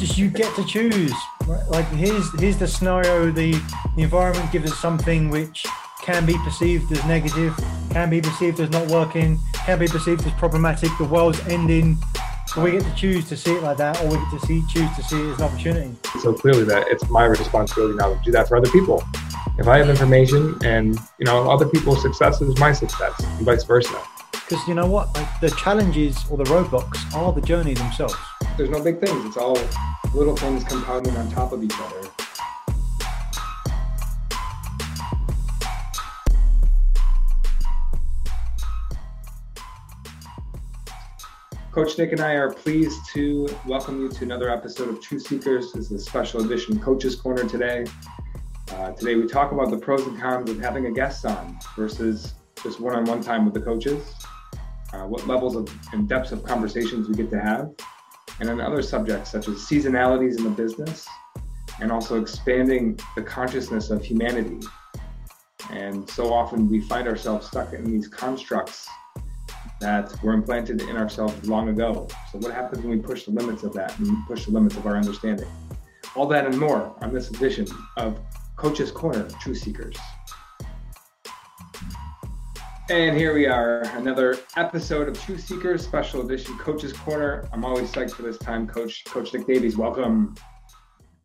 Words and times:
just 0.00 0.16
you 0.16 0.28
get 0.28 0.54
to 0.56 0.64
choose. 0.64 1.12
Right? 1.46 1.64
Like 1.68 1.86
here's 1.88 2.40
here's 2.40 2.56
the 2.56 2.66
scenario. 2.66 3.30
The 3.30 3.52
the 3.96 4.02
environment 4.02 4.50
gives 4.50 4.72
us 4.72 4.78
something 4.78 5.28
which 5.30 5.64
can 6.02 6.24
be 6.24 6.34
perceived 6.38 6.90
as 6.90 7.04
negative, 7.04 7.54
can 7.90 8.08
be 8.08 8.20
perceived 8.20 8.58
as 8.60 8.70
not 8.70 8.88
working, 8.88 9.38
can 9.52 9.78
be 9.78 9.86
perceived 9.86 10.26
as 10.26 10.32
problematic. 10.32 10.90
The 10.98 11.04
world's 11.04 11.40
ending. 11.46 11.98
So 12.46 12.64
we 12.64 12.72
get 12.72 12.82
to 12.82 12.94
choose 12.96 13.28
to 13.28 13.36
see 13.36 13.54
it 13.54 13.62
like 13.62 13.76
that, 13.76 14.00
or 14.02 14.08
we 14.08 14.16
get 14.16 14.40
to 14.40 14.46
see 14.46 14.64
choose 14.68 14.90
to 14.96 15.02
see 15.04 15.20
it 15.20 15.32
as 15.32 15.38
an 15.38 15.44
opportunity. 15.44 15.94
So 16.20 16.32
clearly, 16.32 16.64
that 16.64 16.88
it's 16.88 17.08
my 17.10 17.26
responsibility 17.26 17.94
now 17.94 18.14
to 18.14 18.20
do 18.24 18.32
that 18.32 18.48
for 18.48 18.56
other 18.56 18.70
people. 18.70 19.04
If 19.58 19.68
I 19.68 19.78
have 19.78 19.90
information, 19.90 20.56
and 20.64 20.98
you 21.18 21.26
know, 21.26 21.48
other 21.50 21.68
people's 21.68 22.00
success 22.00 22.40
is 22.40 22.58
my 22.58 22.72
success, 22.72 23.14
and 23.20 23.44
vice 23.44 23.64
versa. 23.64 24.00
Because 24.32 24.66
you 24.66 24.74
know 24.74 24.86
what, 24.86 25.14
like, 25.14 25.40
the 25.40 25.50
challenges 25.50 26.16
or 26.28 26.38
the 26.38 26.44
roadblocks 26.44 27.14
are 27.14 27.32
the 27.32 27.42
journey 27.42 27.74
themselves. 27.74 28.16
There's 28.60 28.68
no 28.68 28.82
big 28.82 29.00
things. 29.00 29.24
It's 29.24 29.38
all 29.38 29.58
little 30.12 30.36
things 30.36 30.64
compounding 30.64 31.16
on 31.16 31.30
top 31.30 31.52
of 31.52 31.64
each 31.64 31.72
other. 31.78 32.10
Coach 41.72 41.96
Nick 41.96 42.12
and 42.12 42.20
I 42.20 42.34
are 42.34 42.52
pleased 42.52 43.00
to 43.14 43.48
welcome 43.64 43.98
you 43.98 44.10
to 44.10 44.24
another 44.24 44.50
episode 44.50 44.90
of 44.90 45.00
Truth 45.00 45.28
Seekers. 45.28 45.72
This 45.72 45.90
is 45.90 45.92
a 45.92 45.98
special 45.98 46.44
edition 46.44 46.78
Coaches 46.80 47.16
Corner 47.16 47.48
today. 47.48 47.86
Uh, 48.72 48.92
today 48.92 49.14
we 49.14 49.26
talk 49.26 49.52
about 49.52 49.70
the 49.70 49.78
pros 49.78 50.06
and 50.06 50.20
cons 50.20 50.50
of 50.50 50.60
having 50.60 50.84
a 50.84 50.90
guest 50.90 51.24
on 51.24 51.58
versus 51.74 52.34
just 52.62 52.78
one-on-one 52.78 53.22
time 53.22 53.46
with 53.46 53.54
the 53.54 53.60
coaches, 53.62 54.16
uh, 54.92 55.04
what 55.04 55.26
levels 55.26 55.56
of 55.56 55.66
and 55.94 56.06
depths 56.10 56.30
of 56.30 56.42
conversations 56.42 57.08
we 57.08 57.14
get 57.14 57.30
to 57.30 57.40
have, 57.40 57.70
and 58.40 58.48
on 58.50 58.60
other 58.60 58.82
subjects 58.82 59.30
such 59.30 59.48
as 59.48 59.56
seasonalities 59.56 60.38
in 60.38 60.44
the 60.44 60.50
business, 60.50 61.06
and 61.80 61.92
also 61.92 62.20
expanding 62.20 62.98
the 63.16 63.22
consciousness 63.22 63.90
of 63.90 64.04
humanity. 64.04 64.60
And 65.70 66.08
so 66.08 66.32
often 66.32 66.68
we 66.68 66.80
find 66.80 67.06
ourselves 67.06 67.46
stuck 67.46 67.72
in 67.72 67.84
these 67.84 68.08
constructs 68.08 68.88
that 69.80 70.12
were 70.22 70.32
implanted 70.32 70.82
in 70.82 70.96
ourselves 70.96 71.48
long 71.48 71.68
ago. 71.68 72.08
So, 72.32 72.38
what 72.38 72.52
happens 72.52 72.82
when 72.84 72.90
we 72.90 73.02
push 73.02 73.24
the 73.24 73.30
limits 73.30 73.62
of 73.62 73.72
that 73.74 73.98
and 73.98 74.26
push 74.26 74.46
the 74.46 74.52
limits 74.52 74.76
of 74.76 74.86
our 74.86 74.96
understanding? 74.96 75.48
All 76.16 76.26
that 76.26 76.44
and 76.44 76.58
more 76.58 76.94
on 77.00 77.14
this 77.14 77.30
edition 77.30 77.66
of 77.96 78.18
Coach's 78.56 78.90
Corner 78.90 79.28
Truth 79.40 79.58
Seekers. 79.58 79.96
And 82.90 83.16
here 83.16 83.32
we 83.32 83.46
are, 83.46 83.82
another 83.96 84.36
episode 84.56 85.06
of 85.06 85.22
Truth 85.22 85.46
Seekers, 85.46 85.84
special 85.84 86.22
edition 86.22 86.58
Coach's 86.58 86.92
Corner. 86.92 87.48
I'm 87.52 87.64
always 87.64 87.88
psyched 87.92 88.10
for 88.10 88.22
this 88.22 88.36
time, 88.36 88.66
Coach. 88.66 89.04
Coach 89.04 89.32
Nick 89.32 89.46
Davies, 89.46 89.76
welcome. 89.76 90.34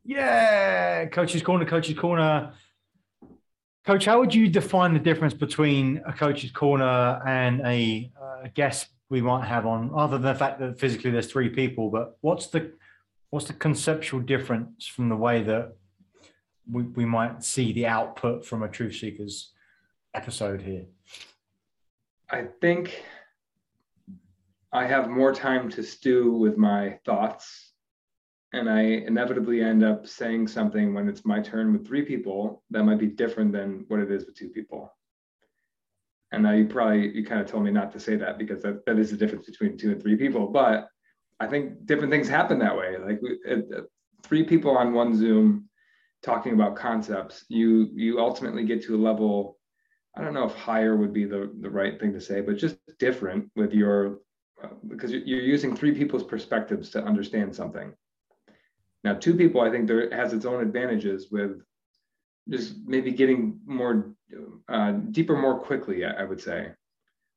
Yeah, 0.03 1.05
Coach's 1.05 1.41
Corner, 1.41 1.65
Coach's 1.65 1.97
Corner. 1.97 2.53
Coach, 3.83 4.05
how 4.05 4.19
would 4.19 4.35
you 4.35 4.47
define 4.47 4.93
the 4.93 4.99
difference 4.99 5.33
between 5.33 6.03
a 6.05 6.13
coach's 6.13 6.51
corner 6.51 7.19
and 7.25 7.61
a, 7.61 8.11
uh, 8.21 8.47
guest 8.53 8.89
we 9.09 9.23
might 9.23 9.47
have 9.47 9.65
on, 9.65 9.89
other 9.95 10.19
than 10.19 10.33
the 10.33 10.37
fact 10.37 10.59
that 10.59 10.79
physically 10.79 11.09
there's 11.09 11.31
three 11.31 11.49
people? 11.49 11.89
But 11.89 12.15
what's 12.21 12.45
the 12.45 12.73
what's 13.31 13.47
the 13.47 13.53
conceptual 13.53 14.19
difference 14.19 14.85
from 14.85 15.09
the 15.09 15.15
way 15.15 15.41
that 15.41 15.75
we, 16.71 16.83
we 16.83 17.05
might 17.05 17.43
see 17.43 17.73
the 17.73 17.87
output 17.87 18.45
from 18.45 18.61
a 18.61 18.69
Truth 18.69 18.97
Seekers 18.97 19.51
episode 20.13 20.61
here? 20.61 20.85
I 22.35 22.47
think 22.59 23.01
I 24.73 24.85
have 24.85 25.09
more 25.09 25.33
time 25.33 25.69
to 25.69 25.81
stew 25.81 26.33
with 26.33 26.57
my 26.57 26.99
thoughts 27.05 27.71
and 28.51 28.69
I 28.69 28.81
inevitably 28.81 29.61
end 29.61 29.85
up 29.85 30.05
saying 30.05 30.49
something 30.49 30.93
when 30.93 31.07
it's 31.07 31.23
my 31.23 31.39
turn 31.39 31.71
with 31.71 31.87
three 31.87 32.01
people 32.01 32.61
that 32.71 32.83
might 32.83 32.99
be 32.99 33.07
different 33.07 33.53
than 33.53 33.85
what 33.87 34.01
it 34.01 34.11
is 34.11 34.25
with 34.25 34.35
two 34.35 34.49
people. 34.49 34.93
And 36.33 36.43
now 36.43 36.51
you 36.51 36.65
probably 36.65 37.15
you 37.15 37.25
kind 37.25 37.39
of 37.39 37.47
told 37.47 37.63
me 37.63 37.71
not 37.71 37.93
to 37.93 38.01
say 38.01 38.17
that 38.17 38.37
because 38.37 38.61
that, 38.63 38.85
that 38.85 38.99
is 38.99 39.11
the 39.11 39.17
difference 39.17 39.45
between 39.45 39.77
two 39.77 39.93
and 39.93 40.01
three 40.01 40.17
people. 40.17 40.47
But 40.47 40.89
I 41.39 41.47
think 41.47 41.85
different 41.85 42.11
things 42.11 42.27
happen 42.27 42.59
that 42.59 42.75
way. 42.75 42.97
Like 42.97 43.21
uh, 43.49 43.83
three 44.23 44.43
people 44.43 44.77
on 44.77 44.91
one 44.91 45.15
Zoom 45.15 45.69
talking 46.21 46.51
about 46.51 46.75
concepts, 46.75 47.45
you 47.47 47.91
you 47.93 48.19
ultimately 48.19 48.65
get 48.65 48.83
to 48.83 48.95
a 48.97 49.01
level. 49.09 49.54
I 50.15 50.21
don't 50.21 50.33
know 50.33 50.45
if 50.45 50.55
higher 50.55 50.95
would 50.95 51.13
be 51.13 51.25
the 51.25 51.51
the 51.59 51.69
right 51.69 51.99
thing 51.99 52.13
to 52.13 52.21
say, 52.21 52.41
but 52.41 52.57
just 52.57 52.77
different 52.99 53.51
with 53.55 53.73
your 53.73 54.19
uh, 54.63 54.69
because 54.87 55.11
you're 55.11 55.41
using 55.41 55.75
three 55.75 55.93
people's 55.93 56.23
perspectives 56.23 56.89
to 56.91 57.03
understand 57.03 57.55
something 57.55 57.93
now, 59.05 59.13
two 59.13 59.35
people, 59.35 59.61
I 59.61 59.69
think 59.69 59.85
there 59.87 60.09
has 60.09 60.33
its 60.33 60.45
own 60.45 60.63
advantages 60.63 61.29
with 61.29 61.61
just 62.49 62.75
maybe 62.87 63.11
getting 63.11 63.59
more 63.63 64.15
uh, 64.67 64.93
deeper 65.11 65.37
more 65.37 65.59
quickly. 65.59 66.03
I, 66.03 66.21
I 66.21 66.23
would 66.23 66.41
say, 66.41 66.71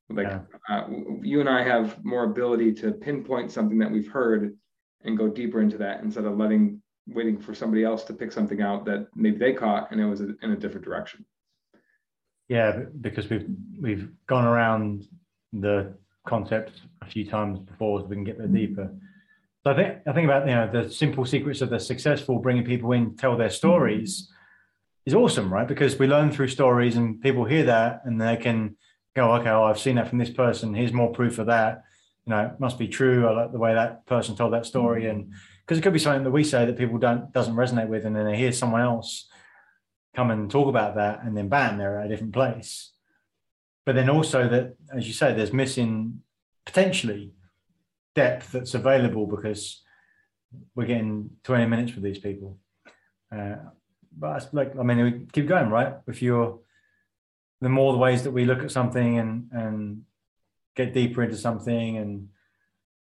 like 0.09 0.29
yeah. 0.29 0.41
uh, 0.71 0.87
you 1.21 1.41
and 1.41 1.49
I 1.49 1.63
have 1.63 2.03
more 2.03 2.25
ability 2.25 2.73
to 2.77 2.93
pinpoint 2.93 3.53
something 3.53 3.79
that 3.79 3.91
we've 3.91 4.09
heard 4.09 4.57
and 5.05 5.19
go 5.19 5.29
deeper 5.29 5.61
into 5.61 5.77
that 5.77 6.01
instead 6.01 6.25
of 6.25 6.39
letting 6.39 6.81
waiting 7.07 7.39
for 7.39 7.55
somebody 7.55 7.85
else 7.85 8.03
to 8.05 8.15
pick 8.15 8.33
something 8.33 8.63
out 8.63 8.87
that 8.87 9.09
maybe 9.15 9.37
they 9.37 9.53
caught 9.53 9.91
and 9.91 10.01
it 10.01 10.07
was 10.07 10.21
in 10.23 10.39
a 10.43 10.57
different 10.57 10.85
direction. 10.85 11.25
Yeah, 12.49 12.81
because 13.01 13.29
we've 13.29 13.47
we've 13.81 14.09
gone 14.27 14.47
around 14.47 15.07
the 15.53 15.95
concept 16.27 16.81
a 17.03 17.07
few 17.07 17.29
times 17.29 17.59
before, 17.59 18.01
so 18.01 18.07
we 18.07 18.17
can 18.17 18.25
get 18.25 18.39
there 18.39 18.47
mm-hmm. 18.47 18.57
deeper. 18.57 18.95
So 19.65 19.73
I 19.73 19.77
think 19.77 19.99
I 20.07 20.13
think 20.13 20.25
about 20.25 20.47
you 20.47 20.55
know 20.55 20.71
the 20.71 20.91
simple 20.91 21.27
secrets 21.27 21.61
of 21.61 21.71
the 21.71 21.79
successful, 21.79 22.39
bringing 22.39 22.65
people 22.65 22.93
in, 22.93 23.17
tell 23.17 23.37
their 23.37 23.51
stories, 23.51 24.23
mm-hmm. 24.23 25.09
is 25.11 25.15
awesome, 25.15 25.53
right? 25.53 25.69
Because 25.69 25.99
we 25.99 26.07
learn 26.07 26.31
through 26.31 26.49
stories, 26.49 26.97
and 26.97 27.21
people 27.21 27.45
hear 27.45 27.65
that, 27.65 28.01
and 28.05 28.19
they 28.19 28.37
can 28.37 28.77
go, 29.15 29.33
okay, 29.35 29.51
well, 29.51 29.65
I've 29.65 29.79
seen 29.79 29.97
that 29.97 30.09
from 30.09 30.19
this 30.19 30.31
person. 30.31 30.75
Here's 30.75 30.93
more 30.93 31.13
proof 31.13 31.39
of 31.39 31.47
that. 31.47 31.83
You 32.25 32.31
know, 32.31 32.47
it 32.47 32.61
must 32.61 32.79
be 32.79 32.89
true. 32.89 33.27
I 33.27 33.33
like 33.33 33.53
the 33.53 33.59
way 33.59 33.75
that 33.75 34.07
person 34.07 34.37
told 34.37 34.55
that 34.55 34.65
story, 34.65 35.03
mm-hmm. 35.03 35.11
and 35.11 35.33
because 35.67 35.77
it 35.77 35.83
could 35.83 35.93
be 35.93 35.99
something 35.99 36.25
that 36.25 36.31
we 36.31 36.45
say 36.45 36.65
that 36.65 36.79
people 36.79 36.97
don't 36.97 37.31
doesn't 37.35 37.57
resonate 37.57 37.89
with, 37.89 38.07
and 38.07 38.17
then 38.17 38.25
they 38.25 38.39
hear 38.39 38.53
someone 38.53 38.81
else 38.81 39.29
come 40.19 40.33
and 40.33 40.51
talk 40.51 40.67
about 40.67 40.97
that, 40.97 41.23
and 41.23 41.37
then 41.37 41.49
bam, 41.49 41.79
they're 41.79 42.01
at 42.01 42.07
a 42.07 42.09
different 42.09 42.33
place. 42.33 42.91
But 43.87 43.95
then 43.95 44.11
also 44.11 44.49
that, 44.49 44.75
as 44.93 45.07
you 45.07 45.13
say, 45.13 45.33
there's 45.33 45.53
missing 45.53 46.23
potentially 46.67 47.31
depth 48.17 48.51
that's 48.51 48.75
available 48.75 49.29
because 49.29 49.81
we're 50.75 50.87
getting 50.87 51.31
20 51.45 51.67
minutes 51.67 51.95
with 51.95 52.03
these 52.03 52.19
people. 52.19 52.59
Uh, 53.31 53.59
but 54.19 54.53
like, 54.53 54.77
I 54.77 54.83
mean, 54.83 55.05
we 55.05 55.27
keep 55.33 55.47
going, 55.47 55.71
right? 55.71 55.95
If 56.09 56.21
you're, 56.21 56.59
the 57.61 57.69
more 57.69 57.93
the 57.93 57.99
ways 57.99 58.25
that 58.25 58.33
we 58.33 58.45
look 58.45 58.65
at 58.65 58.73
something 58.73 59.19
and 59.19 59.49
and 59.53 60.03
get 60.75 60.95
deeper 60.95 61.23
into 61.23 61.37
something 61.37 61.97
and 61.97 62.29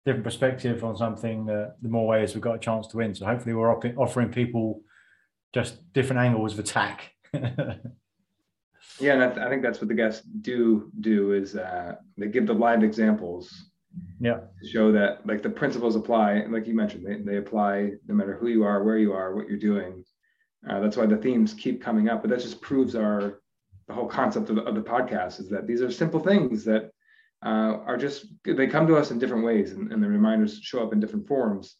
different 0.05 0.23
perspective 0.23 0.83
on 0.85 0.95
something, 0.95 1.49
uh, 1.49 1.71
the 1.81 1.89
more 1.89 2.07
ways 2.07 2.33
we've 2.33 2.47
got 2.49 2.55
a 2.55 2.65
chance 2.67 2.87
to 2.87 2.97
win. 2.97 3.13
So 3.13 3.25
hopefully, 3.25 3.53
we're 3.53 3.75
offering 3.97 4.31
people 4.31 4.81
just 5.53 5.91
different 5.93 6.21
angles 6.21 6.53
of 6.53 6.59
attack. 6.59 7.11
yeah, 7.33 9.13
and 9.13 9.23
I, 9.23 9.27
th- 9.27 9.39
I, 9.39 9.49
think 9.49 9.61
that's 9.61 9.79
what 9.79 9.87
the 9.87 9.93
guests 9.93 10.25
do 10.41 10.91
do 10.99 11.33
is 11.33 11.55
uh, 11.55 11.95
they 12.17 12.27
give 12.27 12.47
the 12.47 12.53
live 12.53 12.83
examples. 12.83 13.65
Yeah. 14.21 14.39
To 14.61 14.69
show 14.69 14.91
that 14.93 15.25
like 15.25 15.41
the 15.43 15.49
principles 15.49 15.97
apply 15.97 16.45
like 16.45 16.65
you 16.65 16.73
mentioned 16.73 17.05
they, 17.05 17.15
they 17.29 17.37
apply 17.37 17.91
no 18.07 18.15
matter 18.15 18.37
who 18.37 18.47
you 18.47 18.63
are 18.63 18.83
where 18.83 18.97
you 18.97 19.11
are 19.11 19.35
what 19.35 19.49
you're 19.49 19.57
doing. 19.57 20.05
Uh, 20.69 20.79
that's 20.79 20.95
why 20.95 21.05
the 21.05 21.17
themes 21.17 21.53
keep 21.53 21.81
coming 21.81 22.07
up 22.07 22.21
but 22.21 22.29
that 22.29 22.39
just 22.39 22.61
proves 22.61 22.95
our 22.95 23.41
the 23.87 23.93
whole 23.93 24.07
concept 24.07 24.49
of 24.49 24.55
the, 24.55 24.63
of 24.63 24.75
the 24.75 24.81
podcast 24.81 25.41
is 25.41 25.49
that 25.49 25.67
these 25.67 25.81
are 25.81 25.91
simple 25.91 26.21
things 26.21 26.63
that 26.63 26.91
uh, 27.43 27.79
are 27.85 27.97
just 27.97 28.27
they 28.45 28.67
come 28.67 28.87
to 28.87 28.95
us 28.95 29.11
in 29.11 29.19
different 29.19 29.43
ways 29.43 29.71
and, 29.71 29.91
and, 29.91 30.01
the 30.01 30.07
reminders 30.07 30.59
show 30.61 30.81
up 30.81 30.93
in 30.93 30.99
different 30.99 31.27
forms 31.27 31.75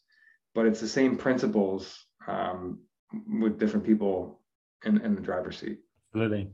but 0.54 0.66
it's 0.66 0.80
the 0.80 0.88
same 0.88 1.16
principles 1.16 2.04
um, 2.26 2.80
with 3.28 3.58
different 3.58 3.84
people 3.84 4.40
in, 4.84 5.00
in 5.00 5.14
the 5.14 5.20
driver's 5.20 5.58
seat 5.58 5.78
absolutely 6.08 6.50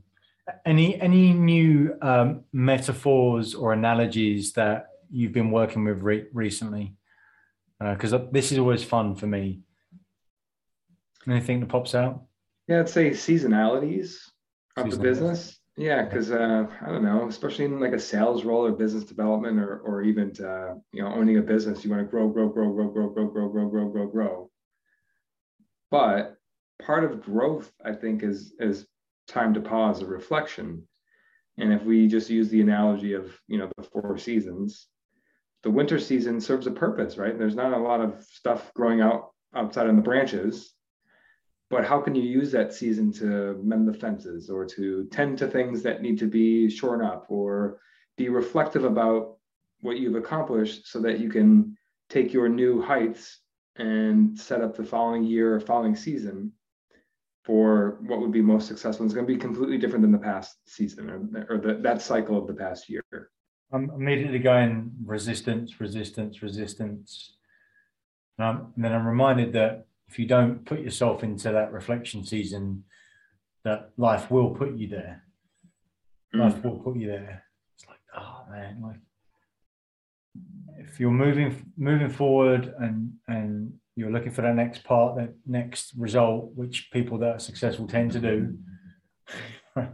any 0.65 0.99
any 1.01 1.33
new 1.33 1.95
um, 2.01 2.43
metaphors 2.51 3.55
or 3.55 3.73
analogies 3.73 4.53
that 4.53 4.87
you've 5.09 5.33
been 5.33 5.51
working 5.51 5.83
with 5.85 6.01
re- 6.01 6.27
recently? 6.33 6.95
Because 7.79 8.13
uh, 8.13 8.25
this 8.31 8.51
is 8.51 8.57
always 8.57 8.83
fun 8.83 9.15
for 9.15 9.27
me. 9.27 9.61
Anything 11.27 11.61
that 11.61 11.69
pops 11.69 11.95
out? 11.95 12.23
Yeah, 12.67 12.81
I'd 12.81 12.89
say 12.89 13.11
seasonalities 13.11 14.17
of 14.75 14.91
the 14.91 14.97
business. 14.97 15.57
Yeah, 15.77 16.03
because 16.03 16.29
uh, 16.29 16.67
I 16.81 16.89
don't 16.89 17.03
know, 17.03 17.27
especially 17.29 17.65
in 17.65 17.79
like 17.79 17.93
a 17.93 17.99
sales 17.99 18.43
role 18.43 18.65
or 18.65 18.71
business 18.71 19.05
development 19.05 19.59
or 19.59 19.79
or 19.79 20.01
even 20.01 20.33
to, 20.33 20.49
uh, 20.49 20.73
you 20.91 21.01
know 21.01 21.13
owning 21.13 21.37
a 21.37 21.41
business, 21.41 21.83
you 21.83 21.91
want 21.91 22.03
to 22.03 22.09
grow, 22.09 22.27
grow, 22.27 22.49
grow, 22.49 22.71
grow, 22.71 22.89
grow, 22.89 23.09
grow, 23.09 23.27
grow, 23.27 23.49
grow, 23.49 23.69
grow, 23.69 23.89
grow, 23.89 24.07
grow. 24.07 24.51
But 25.89 26.38
part 26.89 27.03
of 27.03 27.21
growth, 27.21 27.71
I 27.85 27.93
think, 27.93 28.23
is 28.23 28.53
is 28.59 28.87
time 29.27 29.53
to 29.53 29.61
pause, 29.61 30.01
a 30.01 30.07
reflection. 30.07 30.87
And 31.59 31.71
if 31.71 31.83
we 31.83 32.07
just 32.07 32.31
use 32.31 32.49
the 32.49 32.61
analogy 32.61 33.13
of 33.13 33.37
you 33.47 33.59
know 33.59 33.69
the 33.77 33.83
four 33.83 34.17
seasons, 34.17 34.87
the 35.61 35.69
winter 35.69 35.99
season 35.99 36.41
serves 36.41 36.65
a 36.65 36.71
purpose, 36.71 37.17
right? 37.17 37.37
There's 37.37 37.55
not 37.55 37.73
a 37.73 37.85
lot 37.89 38.01
of 38.01 38.23
stuff 38.23 38.73
growing 38.73 39.01
out 39.01 39.31
outside 39.53 39.87
on 39.87 39.95
the 39.97 40.01
branches 40.01 40.73
but 41.69 41.85
how 41.85 42.01
can 42.01 42.15
you 42.15 42.23
use 42.23 42.51
that 42.51 42.73
season 42.73 43.11
to 43.11 43.59
mend 43.63 43.87
the 43.87 43.93
fences 43.93 44.49
or 44.49 44.65
to 44.65 45.07
tend 45.11 45.37
to 45.37 45.47
things 45.47 45.83
that 45.83 46.01
need 46.01 46.17
to 46.19 46.27
be 46.27 46.69
shorn 46.69 47.01
up 47.01 47.27
or 47.29 47.79
be 48.17 48.29
reflective 48.29 48.83
about 48.83 49.37
what 49.81 49.97
you've 49.97 50.15
accomplished 50.15 50.87
so 50.87 50.99
that 50.99 51.19
you 51.19 51.29
can 51.29 51.77
take 52.09 52.33
your 52.33 52.49
new 52.49 52.81
heights 52.81 53.39
and 53.75 54.37
set 54.37 54.61
up 54.61 54.75
the 54.75 54.83
following 54.83 55.23
year 55.23 55.55
or 55.55 55.59
following 55.59 55.95
season 55.95 56.51
for 57.49 57.97
what 58.01 58.19
would 58.19 58.31
be 58.31 58.43
most 58.43 58.67
successful. 58.67 59.07
It's 59.07 59.15
going 59.15 59.25
to 59.25 59.33
be 59.33 59.39
completely 59.39 59.79
different 59.79 60.03
than 60.03 60.11
the 60.11 60.19
past 60.19 60.57
season 60.65 61.09
or, 61.09 61.47
or 61.49 61.57
the, 61.57 61.81
that 61.81 61.99
cycle 61.99 62.37
of 62.37 62.45
the 62.45 62.53
past 62.53 62.87
year. 62.87 63.03
I'm 63.73 63.89
immediately 63.89 64.37
going 64.37 64.91
resistance, 65.03 65.81
resistance, 65.81 66.43
resistance. 66.43 67.37
and 68.37 68.67
then 68.77 68.93
I'm 68.93 69.07
reminded 69.07 69.53
that 69.53 69.87
if 70.07 70.19
you 70.19 70.27
don't 70.27 70.63
put 70.63 70.81
yourself 70.81 71.23
into 71.23 71.51
that 71.51 71.73
reflection 71.73 72.23
season, 72.23 72.83
that 73.63 73.93
life 73.97 74.29
will 74.29 74.51
put 74.51 74.75
you 74.75 74.87
there. 74.87 75.23
Mm. 76.35 76.41
Life 76.41 76.63
will 76.63 76.77
put 76.77 76.97
you 76.97 77.07
there. 77.07 77.45
It's 77.73 77.87
like, 77.87 77.97
oh 78.15 78.43
man, 78.51 78.79
like 78.83 78.99
if 80.77 80.99
you're 80.99 81.09
moving 81.09 81.65
moving 81.77 82.09
forward 82.09 82.75
and 82.77 83.13
and 83.27 83.73
you're 83.99 84.11
looking 84.11 84.31
for 84.31 84.41
the 84.41 84.53
next 84.53 84.83
part, 84.83 85.15
the 85.15 85.33
next 85.45 85.93
result, 85.97 86.51
which 86.55 86.89
people 86.91 87.17
that 87.17 87.35
are 87.35 87.39
successful 87.39 87.85
tend 87.85 88.13
to 88.13 88.19
do, 88.19 88.57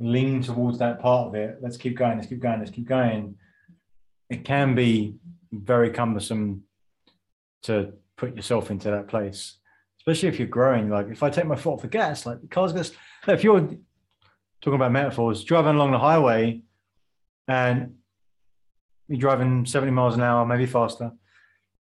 lean 0.00 0.42
towards 0.42 0.78
that 0.78 1.00
part 1.00 1.28
of 1.28 1.34
it. 1.36 1.58
Let's 1.62 1.76
keep 1.76 1.96
going. 1.96 2.18
Let's 2.18 2.28
keep 2.28 2.40
going. 2.40 2.58
Let's 2.58 2.72
keep 2.72 2.88
going. 2.88 3.36
It 4.28 4.44
can 4.44 4.74
be 4.74 5.14
very 5.52 5.90
cumbersome 5.90 6.64
to 7.62 7.92
put 8.16 8.34
yourself 8.34 8.70
into 8.70 8.90
that 8.90 9.06
place, 9.06 9.58
especially 10.00 10.28
if 10.28 10.38
you're 10.40 10.48
growing. 10.48 10.90
Like 10.90 11.08
if 11.08 11.22
I 11.22 11.30
take 11.30 11.46
my 11.46 11.56
foot 11.56 11.74
off 11.74 11.82
the 11.82 11.88
gas, 11.88 12.26
like 12.26 12.40
the 12.40 12.48
car's 12.48 12.72
just, 12.72 12.94
if 13.28 13.44
you're 13.44 13.60
talking 13.60 14.74
about 14.74 14.92
metaphors, 14.92 15.44
driving 15.44 15.76
along 15.76 15.92
the 15.92 15.98
highway 15.98 16.62
and 17.46 17.94
you're 19.08 19.20
driving 19.20 19.64
70 19.64 19.92
miles 19.92 20.16
an 20.16 20.22
hour, 20.22 20.44
maybe 20.44 20.66
faster, 20.66 21.12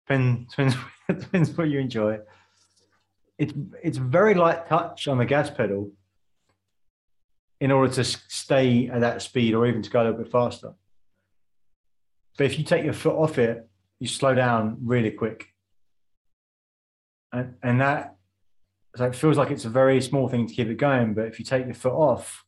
depends, 0.06 0.50
depends, 0.50 0.76
depends 1.20 1.56
what 1.58 1.70
you 1.70 1.80
enjoy. 1.80 2.20
It's, 3.38 3.54
it's 3.84 3.98
very 3.98 4.36
light 4.36 4.68
touch 4.68 5.08
on 5.08 5.18
the 5.18 5.26
gas 5.26 5.50
pedal 5.50 5.92
in 7.60 7.72
order 7.72 7.94
to 7.94 8.04
stay 8.04 8.90
at 8.90 9.02
that 9.02 9.22
speed 9.22 9.54
or 9.54 9.66
even 9.68 9.82
to 9.82 9.90
go 9.90 10.02
a 10.02 10.04
little 10.04 10.24
bit 10.24 10.32
faster. 10.32 10.74
But 12.38 12.46
if 12.46 12.58
you 12.58 12.66
take 12.66 12.84
your 12.84 12.94
foot 12.94 13.16
off 13.16 13.38
it, 13.38 13.68
you 14.00 14.08
slow 14.08 14.36
down 14.36 14.78
really 14.82 15.12
quick 15.12 15.54
and, 17.34 17.56
and 17.62 17.82
that 17.82 18.16
so 18.96 19.06
it 19.06 19.16
feels 19.16 19.38
like 19.38 19.50
it's 19.50 19.66
a 19.66 19.70
very 19.70 20.00
small 20.02 20.30
thing 20.30 20.48
to 20.48 20.54
keep 20.54 20.68
it 20.68 20.78
going 20.78 21.14
but 21.14 21.26
if 21.26 21.40
you 21.40 21.46
take 21.46 21.66
your 21.66 21.74
foot 21.74 21.94
off 21.94 22.46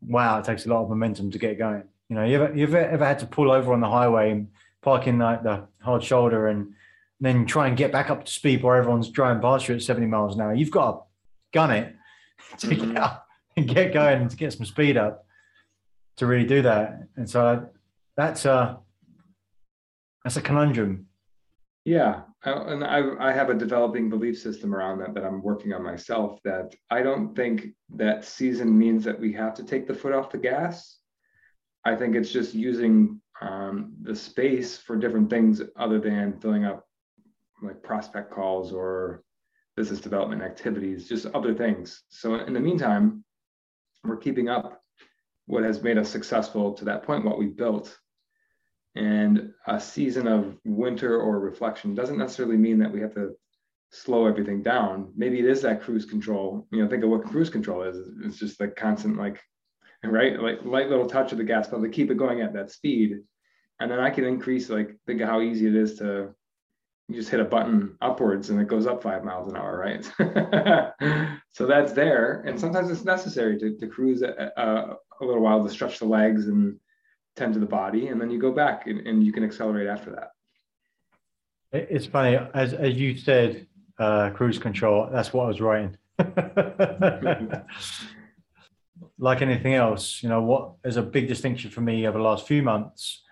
wow 0.00 0.38
it 0.38 0.44
takes 0.44 0.64
a 0.64 0.68
lot 0.68 0.82
of 0.82 0.88
momentum 0.88 1.30
to 1.30 1.38
get 1.38 1.58
going 1.58 1.82
you 2.08 2.16
know 2.16 2.24
you 2.24 2.40
ever 2.40 2.56
you 2.56 2.62
ever, 2.64 2.78
ever 2.78 3.04
had 3.04 3.18
to 3.18 3.26
pull 3.26 3.50
over 3.50 3.72
on 3.72 3.80
the 3.80 3.88
highway 3.88 4.30
and 4.30 4.48
park 4.80 5.06
in 5.06 5.18
like 5.18 5.42
the 5.42 5.66
hard 5.80 6.02
shoulder 6.02 6.46
and 6.46 6.72
then 7.24 7.46
try 7.46 7.68
and 7.68 7.76
get 7.76 7.92
back 7.92 8.10
up 8.10 8.24
to 8.24 8.32
speed 8.32 8.62
where 8.62 8.76
everyone's 8.76 9.10
driving 9.10 9.40
past 9.42 9.68
you 9.68 9.74
at 9.74 9.82
70 9.82 10.06
miles 10.06 10.34
an 10.34 10.40
hour 10.40 10.54
you've 10.54 10.70
got 10.70 10.92
to 10.92 10.98
gun 11.52 11.70
it 11.70 11.94
to 12.58 12.66
mm-hmm. 12.66 12.92
get 12.92 13.02
up 13.02 13.26
and 13.56 13.68
get 13.68 13.92
going 13.92 14.22
and 14.22 14.30
to 14.30 14.36
get 14.36 14.52
some 14.52 14.66
speed 14.66 14.96
up 14.96 15.26
to 16.16 16.26
really 16.26 16.46
do 16.46 16.62
that 16.62 17.02
and 17.16 17.28
so 17.28 17.68
that's 18.16 18.44
a 18.44 18.78
that's 20.24 20.36
a 20.36 20.42
conundrum 20.42 21.06
yeah, 21.84 22.22
and 22.44 22.84
I, 22.84 23.02
I 23.18 23.32
have 23.32 23.50
a 23.50 23.54
developing 23.54 24.08
belief 24.08 24.38
system 24.38 24.74
around 24.74 25.00
that 25.00 25.14
that 25.14 25.24
I'm 25.24 25.42
working 25.42 25.72
on 25.72 25.82
myself. 25.82 26.38
That 26.44 26.74
I 26.90 27.02
don't 27.02 27.34
think 27.34 27.68
that 27.96 28.24
season 28.24 28.78
means 28.78 29.02
that 29.04 29.18
we 29.18 29.32
have 29.32 29.54
to 29.54 29.64
take 29.64 29.88
the 29.88 29.94
foot 29.94 30.12
off 30.12 30.30
the 30.30 30.38
gas. 30.38 30.98
I 31.84 31.96
think 31.96 32.14
it's 32.14 32.30
just 32.30 32.54
using 32.54 33.20
um, 33.40 33.94
the 34.02 34.14
space 34.14 34.78
for 34.78 34.96
different 34.96 35.28
things 35.28 35.60
other 35.76 35.98
than 35.98 36.38
filling 36.38 36.64
up 36.64 36.86
like 37.62 37.82
prospect 37.82 38.30
calls 38.30 38.72
or 38.72 39.22
business 39.76 40.00
development 40.00 40.42
activities, 40.42 41.08
just 41.08 41.26
other 41.26 41.54
things. 41.54 42.02
So 42.08 42.34
in 42.34 42.52
the 42.52 42.60
meantime, 42.60 43.24
we're 44.04 44.16
keeping 44.16 44.48
up 44.48 44.82
what 45.46 45.64
has 45.64 45.82
made 45.82 45.98
us 45.98 46.08
successful 46.08 46.74
to 46.74 46.84
that 46.86 47.04
point, 47.04 47.24
what 47.24 47.38
we 47.38 47.46
built, 47.46 47.98
and 48.94 49.52
a 49.66 49.80
season 49.80 50.26
of 50.26 50.56
winter 50.64 51.18
or 51.18 51.40
reflection 51.40 51.94
doesn't 51.94 52.18
necessarily 52.18 52.56
mean 52.56 52.78
that 52.78 52.92
we 52.92 53.00
have 53.00 53.14
to 53.14 53.32
slow 53.90 54.26
everything 54.26 54.62
down. 54.62 55.12
Maybe 55.16 55.38
it 55.38 55.46
is 55.46 55.62
that 55.62 55.82
cruise 55.82 56.04
control. 56.04 56.66
You 56.70 56.82
know, 56.82 56.88
think 56.88 57.04
of 57.04 57.10
what 57.10 57.24
cruise 57.24 57.50
control 57.50 57.82
is. 57.82 57.96
It's 58.24 58.38
just 58.38 58.58
the 58.58 58.68
constant, 58.68 59.16
like, 59.16 59.40
right, 60.04 60.38
like 60.40 60.64
light 60.64 60.90
little 60.90 61.06
touch 61.06 61.32
of 61.32 61.38
the 61.38 61.44
gas 61.44 61.68
pedal 61.68 61.82
to 61.82 61.88
keep 61.88 62.10
it 62.10 62.16
going 62.16 62.40
at 62.40 62.52
that 62.52 62.70
speed. 62.70 63.20
And 63.80 63.90
then 63.90 63.98
I 63.98 64.10
can 64.10 64.24
increase, 64.24 64.68
like, 64.68 64.96
think 65.06 65.20
of 65.20 65.28
how 65.28 65.40
easy 65.40 65.66
it 65.66 65.74
is 65.74 65.98
to 65.98 66.34
you 67.08 67.16
just 67.16 67.30
hit 67.30 67.40
a 67.40 67.44
button 67.44 67.96
upwards 68.00 68.50
and 68.50 68.60
it 68.60 68.68
goes 68.68 68.86
up 68.86 69.02
five 69.02 69.24
miles 69.24 69.48
an 69.48 69.56
hour, 69.56 69.78
right? 69.78 70.04
so 71.50 71.66
that's 71.66 71.92
there. 71.92 72.42
And 72.46 72.58
sometimes 72.58 72.90
it's 72.90 73.04
necessary 73.04 73.58
to, 73.58 73.76
to 73.76 73.86
cruise 73.86 74.22
a, 74.22 74.52
a, 74.56 74.96
a 75.20 75.24
little 75.24 75.42
while 75.42 75.62
to 75.62 75.70
stretch 75.70 75.98
the 75.98 76.06
legs 76.06 76.46
and 76.46 76.78
tend 77.36 77.54
to 77.54 77.60
the 77.60 77.66
body, 77.66 78.08
and 78.08 78.20
then 78.20 78.30
you 78.30 78.38
go 78.38 78.52
back 78.52 78.86
and, 78.86 79.06
and 79.06 79.24
you 79.24 79.32
can 79.32 79.42
accelerate 79.44 79.88
after 79.88 80.10
that. 80.10 80.32
It's 81.72 82.04
funny, 82.04 82.38
as, 82.52 82.74
as 82.74 82.96
you 82.96 83.16
said, 83.16 83.66
uh, 83.98 84.30
cruise 84.30 84.58
control, 84.58 85.08
that's 85.10 85.32
what 85.32 85.44
I 85.44 85.48
was 85.48 85.60
writing. 85.60 85.96
like 89.18 89.40
anything 89.40 89.74
else, 89.74 90.22
you 90.22 90.28
know, 90.28 90.42
what 90.42 90.74
is 90.84 90.96
a 90.98 91.02
big 91.02 91.28
distinction 91.28 91.70
for 91.70 91.80
me 91.80 92.06
over 92.06 92.18
the 92.18 92.24
last 92.24 92.46
few 92.46 92.62
months, 92.62 93.22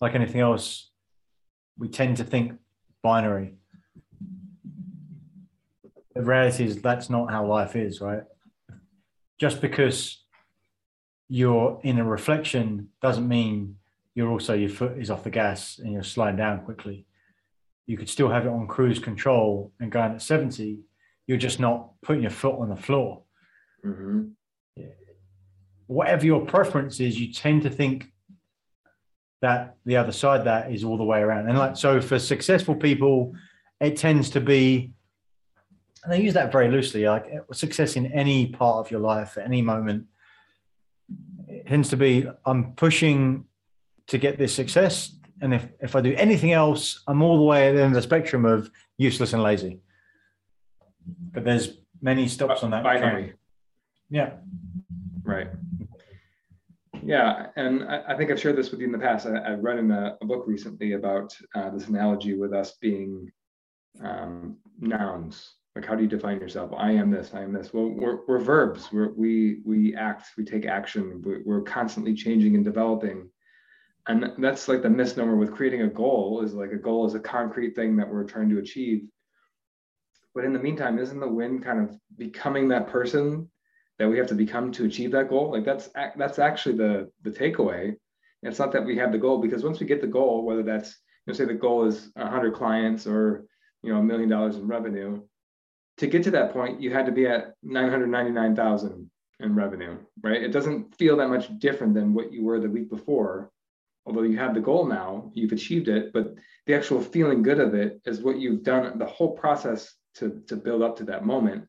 like 0.00 0.14
anything 0.14 0.40
else, 0.40 0.90
we 1.78 1.88
tend 1.88 2.18
to 2.18 2.24
think 2.24 2.59
binary. 3.02 3.54
The 6.14 6.22
reality 6.22 6.64
is 6.64 6.80
that's 6.82 7.08
not 7.08 7.30
how 7.30 7.46
life 7.46 7.76
is, 7.76 8.00
right? 8.00 8.24
Just 9.38 9.60
because 9.60 10.24
you're 11.28 11.80
in 11.82 11.98
a 11.98 12.04
reflection 12.04 12.88
doesn't 13.00 13.26
mean 13.26 13.76
you're 14.14 14.30
also 14.30 14.54
your 14.54 14.68
foot 14.68 14.98
is 14.98 15.10
off 15.10 15.24
the 15.24 15.30
gas 15.30 15.78
and 15.78 15.92
you're 15.92 16.02
sliding 16.02 16.36
down 16.36 16.64
quickly. 16.64 17.06
You 17.86 17.96
could 17.96 18.08
still 18.08 18.28
have 18.28 18.44
it 18.44 18.50
on 18.50 18.66
cruise 18.66 18.98
control 18.98 19.72
and 19.80 19.90
going 19.90 20.12
at 20.12 20.22
70. 20.22 20.80
You're 21.26 21.38
just 21.38 21.60
not 21.60 21.92
putting 22.02 22.22
your 22.22 22.30
foot 22.30 22.58
on 22.58 22.68
the 22.68 22.76
floor. 22.76 23.22
Mm-hmm. 23.84 24.82
Whatever 25.86 26.26
your 26.26 26.44
preference 26.44 27.00
is, 27.00 27.18
you 27.18 27.32
tend 27.32 27.62
to 27.62 27.70
think 27.70 28.12
that 29.40 29.76
the 29.86 29.96
other 29.96 30.12
side 30.12 30.44
that 30.44 30.72
is 30.72 30.84
all 30.84 30.96
the 30.96 31.04
way 31.04 31.20
around. 31.20 31.48
And 31.48 31.58
like 31.58 31.76
so 31.76 32.00
for 32.00 32.18
successful 32.18 32.74
people, 32.74 33.34
it 33.80 33.96
tends 33.96 34.30
to 34.30 34.40
be 34.40 34.92
and 36.02 36.10
they 36.10 36.22
use 36.22 36.32
that 36.32 36.50
very 36.50 36.70
loosely, 36.70 37.06
like 37.06 37.30
success 37.52 37.94
in 37.94 38.06
any 38.12 38.46
part 38.46 38.78
of 38.78 38.90
your 38.90 39.00
life 39.00 39.36
at 39.36 39.44
any 39.44 39.60
moment 39.60 40.06
it 41.50 41.66
tends 41.66 41.88
to 41.90 41.96
be 41.96 42.26
I'm 42.44 42.72
pushing 42.74 43.44
to 44.08 44.18
get 44.18 44.38
this 44.38 44.54
success. 44.54 45.14
And 45.42 45.54
if, 45.54 45.66
if 45.80 45.96
I 45.96 46.00
do 46.00 46.14
anything 46.16 46.52
else, 46.52 47.02
I'm 47.06 47.22
all 47.22 47.38
the 47.38 47.44
way 47.44 47.68
at 47.68 47.72
the 47.74 47.82
end 47.82 47.92
of 47.92 47.94
the 47.94 48.02
spectrum 48.02 48.44
of 48.44 48.70
useless 48.98 49.32
and 49.32 49.42
lazy. 49.42 49.80
But 51.32 51.44
there's 51.44 51.78
many 52.00 52.28
stops 52.28 52.62
on 52.62 52.70
that. 52.72 52.84
Binary. 52.84 53.34
Yeah. 54.10 54.32
Right. 55.22 55.48
Yeah, 57.02 57.46
and 57.56 57.84
I, 57.84 58.02
I, 58.08 58.16
think 58.16 58.30
I've 58.30 58.40
shared 58.40 58.56
this 58.56 58.70
with 58.70 58.80
you 58.80 58.86
in 58.86 58.92
the 58.92 58.98
past. 58.98 59.26
I, 59.26 59.36
I 59.36 59.52
read 59.52 59.78
in 59.78 59.90
a, 59.90 60.16
a, 60.20 60.24
book 60.26 60.44
recently 60.46 60.92
about 60.92 61.36
uh, 61.54 61.70
this 61.70 61.88
analogy 61.88 62.34
with 62.34 62.52
us 62.52 62.72
being 62.80 63.30
um, 64.02 64.56
nouns. 64.78 65.54
Like 65.76 65.86
how 65.86 65.94
do 65.94 66.02
you 66.02 66.08
define 66.08 66.40
yourself? 66.40 66.72
I 66.76 66.90
am 66.90 67.10
this 67.10 67.32
i 67.32 67.42
am 67.42 67.52
this. 67.52 67.72
Well 67.72 67.88
we're, 67.88 68.20
we're 68.26 68.40
verbs. 68.40 68.92
We're, 68.92 69.12
we 69.12 69.60
we 69.64 69.94
act 69.94 70.30
we 70.36 70.44
take 70.44 70.66
action. 70.66 71.22
We're, 71.24 71.42
we're 71.44 71.62
constantly 71.62 72.14
changing 72.14 72.56
and 72.56 72.64
developing. 72.64 73.30
And 74.08 74.32
that's 74.38 74.66
like 74.66 74.82
the 74.82 74.90
misnomer 74.90 75.36
with 75.36 75.52
creating 75.52 75.82
a 75.82 75.88
goal 75.88 76.42
is 76.42 76.54
like 76.54 76.72
a 76.72 76.76
goal 76.76 77.06
is 77.06 77.14
a 77.14 77.20
concrete 77.20 77.76
thing 77.76 77.96
that 77.96 78.08
we're 78.08 78.24
trying 78.24 78.48
to 78.50 78.58
achieve. 78.58 79.06
But 80.34 80.44
in 80.44 80.52
the 80.52 80.58
meantime 80.58 80.98
isn't 80.98 81.20
the 81.20 81.28
win 81.28 81.60
kind 81.60 81.80
of 81.80 81.96
becoming 82.16 82.68
that 82.68 82.88
person 82.88 83.48
that 84.00 84.08
we 84.08 84.18
have 84.18 84.26
to 84.26 84.34
become 84.34 84.72
to 84.72 84.84
achieve 84.84 85.12
that 85.12 85.28
goal 85.28 85.52
like 85.52 85.64
that's 85.64 85.88
that's 86.16 86.40
actually 86.40 86.76
the 86.76 87.08
the 87.22 87.30
takeaway 87.30 87.94
it's 88.42 88.58
not 88.58 88.72
that 88.72 88.84
we 88.84 88.96
have 88.96 89.12
the 89.12 89.18
goal 89.18 89.38
because 89.38 89.62
once 89.62 89.78
we 89.78 89.86
get 89.86 90.00
the 90.00 90.06
goal 90.06 90.44
whether 90.44 90.64
that's 90.64 90.88
you 91.26 91.32
know 91.32 91.36
say 91.36 91.44
the 91.44 91.54
goal 91.54 91.84
is 91.84 92.10
100 92.14 92.54
clients 92.54 93.06
or 93.06 93.44
you 93.82 93.92
know 93.92 94.00
a 94.00 94.02
million 94.02 94.28
dollars 94.28 94.56
in 94.56 94.66
revenue 94.66 95.20
to 96.00 96.06
get 96.06 96.22
to 96.24 96.30
that 96.30 96.54
point, 96.54 96.80
you 96.80 96.90
had 96.90 97.04
to 97.04 97.12
be 97.12 97.26
at 97.26 97.52
999,000 97.62 99.10
in 99.40 99.54
revenue, 99.54 99.98
right? 100.22 100.42
It 100.42 100.50
doesn't 100.50 100.96
feel 100.96 101.18
that 101.18 101.28
much 101.28 101.58
different 101.58 101.92
than 101.92 102.14
what 102.14 102.32
you 102.32 102.42
were 102.42 102.58
the 102.58 102.70
week 102.70 102.88
before, 102.88 103.50
although 104.06 104.22
you 104.22 104.38
have 104.38 104.54
the 104.54 104.60
goal 104.60 104.86
now, 104.86 105.30
you've 105.34 105.52
achieved 105.52 105.88
it, 105.88 106.10
but 106.14 106.34
the 106.66 106.72
actual 106.72 107.02
feeling 107.02 107.42
good 107.42 107.60
of 107.60 107.74
it 107.74 108.00
is 108.06 108.22
what 108.22 108.38
you've 108.38 108.62
done 108.62 108.96
the 108.98 109.04
whole 109.04 109.32
process 109.36 109.94
to, 110.14 110.42
to 110.48 110.56
build 110.56 110.80
up 110.80 110.96
to 110.96 111.04
that 111.04 111.26
moment. 111.26 111.66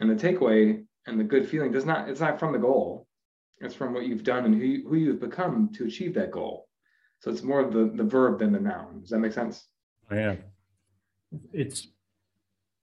And 0.00 0.08
the 0.08 0.14
takeaway 0.14 0.86
and 1.08 1.18
the 1.18 1.24
good 1.24 1.48
feeling 1.48 1.72
does 1.72 1.84
not, 1.84 2.08
it's 2.08 2.20
not 2.20 2.38
from 2.38 2.52
the 2.52 2.58
goal. 2.58 3.06
It's 3.60 3.74
from 3.74 3.92
what 3.92 4.06
you've 4.06 4.22
done 4.22 4.44
and 4.44 4.54
who, 4.54 4.60
you, 4.60 4.88
who 4.88 4.96
you've 4.96 5.20
become 5.20 5.70
to 5.74 5.84
achieve 5.84 6.14
that 6.14 6.30
goal. 6.30 6.68
So 7.20 7.30
it's 7.30 7.42
more 7.42 7.64
the, 7.64 7.90
the 7.94 8.04
verb 8.04 8.38
than 8.38 8.52
the 8.52 8.60
noun. 8.60 9.00
Does 9.00 9.10
that 9.10 9.18
make 9.18 9.32
sense? 9.32 9.66
Oh, 10.10 10.14
yeah. 10.14 10.36
It's 11.52 11.88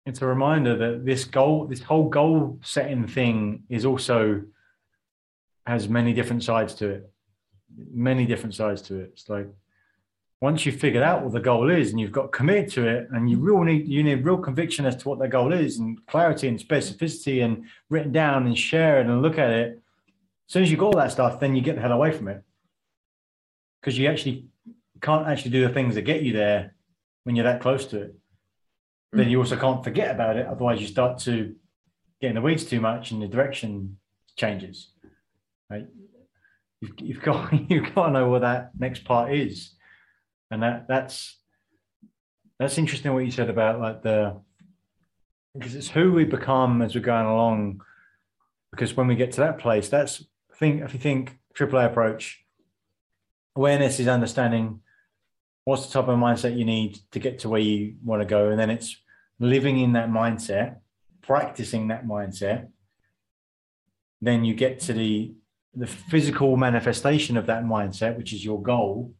it's 0.06 0.22
a 0.22 0.26
reminder 0.26 0.76
that 0.76 1.04
this 1.04 1.24
goal, 1.24 1.66
this 1.66 1.82
whole 1.82 2.08
goal 2.08 2.58
setting 2.62 3.06
thing 3.06 3.64
is 3.68 3.84
also 3.84 4.42
has 5.66 5.88
many 5.88 6.12
different 6.12 6.42
sides 6.42 6.74
to 6.76 6.88
it. 6.88 7.10
Many 7.92 8.26
different 8.26 8.54
sides 8.54 8.82
to 8.82 9.00
it. 9.00 9.10
It's 9.12 9.28
like 9.28 9.48
once 10.40 10.64
you've 10.64 10.80
figured 10.80 11.02
out 11.02 11.22
what 11.22 11.32
the 11.32 11.40
goal 11.40 11.68
is 11.68 11.90
and 11.90 12.00
you've 12.00 12.12
got 12.12 12.32
committed 12.32 12.70
to 12.70 12.88
it 12.88 13.08
and 13.12 13.28
you 13.28 13.38
real 13.38 13.62
need 13.62 13.86
you 13.86 14.02
need 14.02 14.24
real 14.24 14.38
conviction 14.38 14.86
as 14.86 14.96
to 14.96 15.08
what 15.08 15.18
the 15.18 15.28
goal 15.28 15.52
is 15.52 15.78
and 15.78 16.04
clarity 16.06 16.48
and 16.48 16.58
specificity 16.58 17.44
and 17.44 17.64
written 17.90 18.10
down 18.10 18.46
and 18.46 18.56
share 18.56 19.00
it 19.00 19.06
and 19.06 19.22
look 19.22 19.38
at 19.38 19.50
it 19.50 19.72
as 19.72 20.52
soon 20.52 20.62
as 20.62 20.70
you've 20.70 20.80
got 20.80 20.86
all 20.86 21.00
that 21.00 21.12
stuff 21.12 21.40
then 21.40 21.54
you 21.54 21.62
get 21.62 21.76
the 21.76 21.82
hell 21.82 21.92
away 21.92 22.10
from 22.10 22.28
it. 22.28 22.42
Because 23.80 23.98
you 23.98 24.08
actually 24.08 24.46
can't 25.00 25.26
actually 25.26 25.52
do 25.52 25.66
the 25.66 25.72
things 25.72 25.94
that 25.94 26.02
get 26.02 26.22
you 26.22 26.32
there 26.32 26.74
when 27.24 27.34
you're 27.36 27.44
that 27.44 27.60
close 27.60 27.86
to 27.86 28.02
it. 28.02 28.12
Mm-hmm. 28.12 29.18
then 29.18 29.30
you 29.30 29.38
also 29.38 29.56
can't 29.56 29.82
forget 29.82 30.14
about 30.14 30.36
it 30.36 30.46
otherwise 30.46 30.80
you 30.80 30.86
start 30.86 31.18
to 31.18 31.54
get 32.20 32.28
in 32.28 32.34
the 32.36 32.40
weeds 32.40 32.64
too 32.64 32.80
much 32.80 33.10
and 33.10 33.20
the 33.20 33.26
direction 33.26 33.96
changes 34.36 34.92
right? 35.68 35.86
You've, 36.80 36.92
you've 37.00 37.22
got 37.22 37.52
you've 37.70 37.94
got 37.94 38.06
to 38.06 38.12
know 38.12 38.28
what 38.28 38.42
that 38.42 38.70
next 38.78 39.04
part 39.04 39.34
is 39.34 39.72
and 40.50 40.62
that 40.62 40.88
that's 40.88 41.36
that's 42.58 42.78
interesting 42.78 43.12
what 43.14 43.24
you 43.24 43.30
said 43.30 43.48
about 43.48 43.80
like 43.80 44.02
the 44.02 44.36
because 45.54 45.74
it's 45.74 45.88
who 45.88 46.12
we 46.12 46.24
become 46.24 46.80
as 46.82 46.94
we're 46.94 47.00
going 47.00 47.26
along. 47.26 47.82
Because 48.70 48.96
when 48.96 49.08
we 49.08 49.16
get 49.16 49.32
to 49.32 49.40
that 49.40 49.58
place 49.58 49.88
that's 49.88 50.24
think 50.54 50.82
if 50.82 50.92
you 50.92 51.00
think 51.00 51.38
AAA 51.54 51.86
approach 51.86 52.44
awareness 53.56 53.98
is 53.98 54.06
understanding 54.06 54.80
what's 55.64 55.86
the 55.86 55.92
type 55.92 56.08
of 56.08 56.18
mindset 56.18 56.56
you 56.56 56.64
need 56.64 56.98
to 57.10 57.18
get 57.18 57.38
to 57.40 57.48
where 57.48 57.60
you 57.60 57.94
want 58.04 58.20
to 58.20 58.26
go. 58.26 58.50
And 58.50 58.60
then 58.60 58.70
it's 58.70 58.96
living 59.38 59.80
in 59.80 59.94
that 59.94 60.10
mindset 60.10 60.76
practicing 61.22 61.88
that 61.88 62.06
mindset. 62.06 62.68
Then 64.20 64.44
you 64.44 64.54
get 64.54 64.80
to 64.80 64.92
the 64.92 65.34
the 65.74 65.86
physical 65.86 66.56
manifestation 66.56 67.36
of 67.36 67.46
that 67.46 67.64
mindset 67.64 68.16
which 68.16 68.32
is 68.32 68.44
your 68.44 68.60
goal 68.60 69.14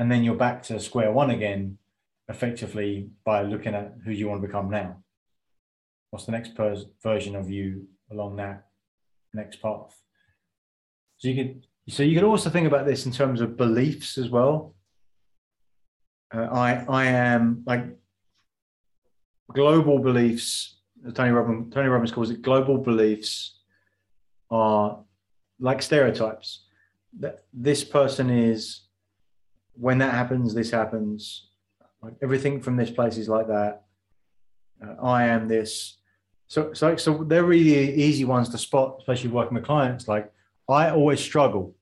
and 0.00 0.10
then 0.10 0.24
you're 0.24 0.34
back 0.34 0.62
to 0.62 0.80
square 0.80 1.12
one 1.12 1.28
again 1.28 1.76
effectively 2.30 3.10
by 3.22 3.42
looking 3.42 3.74
at 3.74 3.92
who 4.02 4.10
you 4.10 4.28
want 4.28 4.40
to 4.40 4.46
become 4.48 4.70
now. 4.70 4.96
What's 6.08 6.24
the 6.24 6.32
next 6.32 6.54
per- 6.54 6.86
version 7.02 7.36
of 7.36 7.50
you 7.50 7.86
along 8.10 8.36
that 8.36 8.64
next 9.34 9.60
path? 9.60 9.94
So 11.18 11.28
you 11.28 11.36
could 11.36 11.66
so 11.94 12.02
you 12.02 12.14
could 12.14 12.26
also 12.26 12.48
think 12.48 12.66
about 12.66 12.86
this 12.86 13.04
in 13.04 13.12
terms 13.12 13.42
of 13.42 13.58
beliefs 13.58 14.16
as 14.16 14.30
well. 14.30 14.74
Uh, 16.34 16.48
i 16.50 16.84
i 16.88 17.04
am 17.04 17.62
like 17.66 17.84
global 19.52 19.98
beliefs 19.98 20.76
tony 21.12 21.32
robbins 21.32 21.74
tony 21.74 21.88
robbins 21.88 22.12
calls 22.12 22.30
it 22.30 22.40
global 22.40 22.78
beliefs 22.78 23.58
are 24.50 25.00
like 25.58 25.82
stereotypes. 25.82 26.64
That 27.18 27.44
this 27.52 27.84
person 27.84 28.30
is 28.30 28.82
when 29.80 29.98
that 29.98 30.12
happens, 30.12 30.54
this 30.54 30.70
happens. 30.70 31.48
Like 32.02 32.14
everything 32.22 32.60
from 32.60 32.76
this 32.76 32.90
place 32.90 33.16
is 33.16 33.28
like 33.28 33.48
that. 33.48 33.84
Uh, 34.82 34.94
I 35.02 35.24
am 35.24 35.48
this. 35.48 35.96
So, 36.48 36.72
so, 36.72 36.96
so 36.96 37.24
they're 37.24 37.44
really 37.44 37.94
easy 37.94 38.24
ones 38.24 38.48
to 38.50 38.58
spot, 38.58 38.96
especially 38.98 39.30
working 39.30 39.54
with 39.54 39.64
clients. 39.64 40.08
Like 40.08 40.32
I 40.68 40.90
always 40.90 41.20
struggle. 41.20 41.74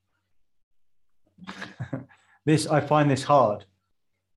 this 2.45 2.67
I 2.67 2.81
find 2.81 3.09
this 3.09 3.23
hard, 3.23 3.65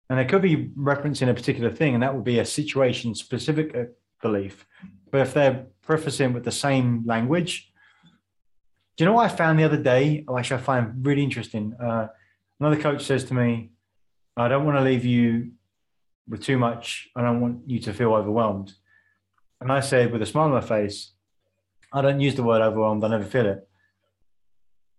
and 0.08 0.18
it 0.20 0.28
could 0.28 0.42
be 0.42 0.70
referencing 0.78 1.28
a 1.28 1.34
particular 1.34 1.70
thing, 1.70 1.94
and 1.94 2.02
that 2.02 2.14
would 2.14 2.24
be 2.24 2.38
a 2.38 2.44
situation-specific 2.44 3.76
uh, 3.76 3.84
belief. 4.20 4.66
But 5.10 5.22
if 5.22 5.34
they're 5.34 5.66
prefacing 5.82 6.32
with 6.32 6.44
the 6.44 6.52
same 6.52 7.04
language, 7.06 7.72
do 8.96 9.04
you 9.04 9.06
know 9.06 9.14
what 9.14 9.30
I 9.30 9.34
found 9.34 9.58
the 9.58 9.64
other 9.64 9.82
day? 9.82 10.24
Which 10.28 10.52
I 10.52 10.58
find 10.58 11.04
really 11.04 11.24
interesting. 11.24 11.74
Uh, 11.74 12.08
Another 12.60 12.80
coach 12.80 13.04
says 13.04 13.24
to 13.24 13.34
me, 13.34 13.70
I 14.36 14.48
don't 14.48 14.64
want 14.64 14.78
to 14.78 14.84
leave 14.84 15.04
you 15.04 15.52
with 16.28 16.42
too 16.42 16.58
much. 16.58 17.08
I 17.16 17.22
don't 17.22 17.40
want 17.40 17.62
you 17.66 17.78
to 17.80 17.92
feel 17.92 18.14
overwhelmed. 18.14 18.72
And 19.60 19.70
I 19.70 19.80
said 19.80 20.12
with 20.12 20.22
a 20.22 20.26
smile 20.26 20.46
on 20.46 20.52
my 20.52 20.60
face, 20.60 21.12
I 21.92 22.02
don't 22.02 22.20
use 22.20 22.34
the 22.34 22.42
word 22.42 22.62
overwhelmed. 22.62 23.04
I 23.04 23.08
never 23.08 23.24
feel 23.24 23.46
it. 23.46 23.68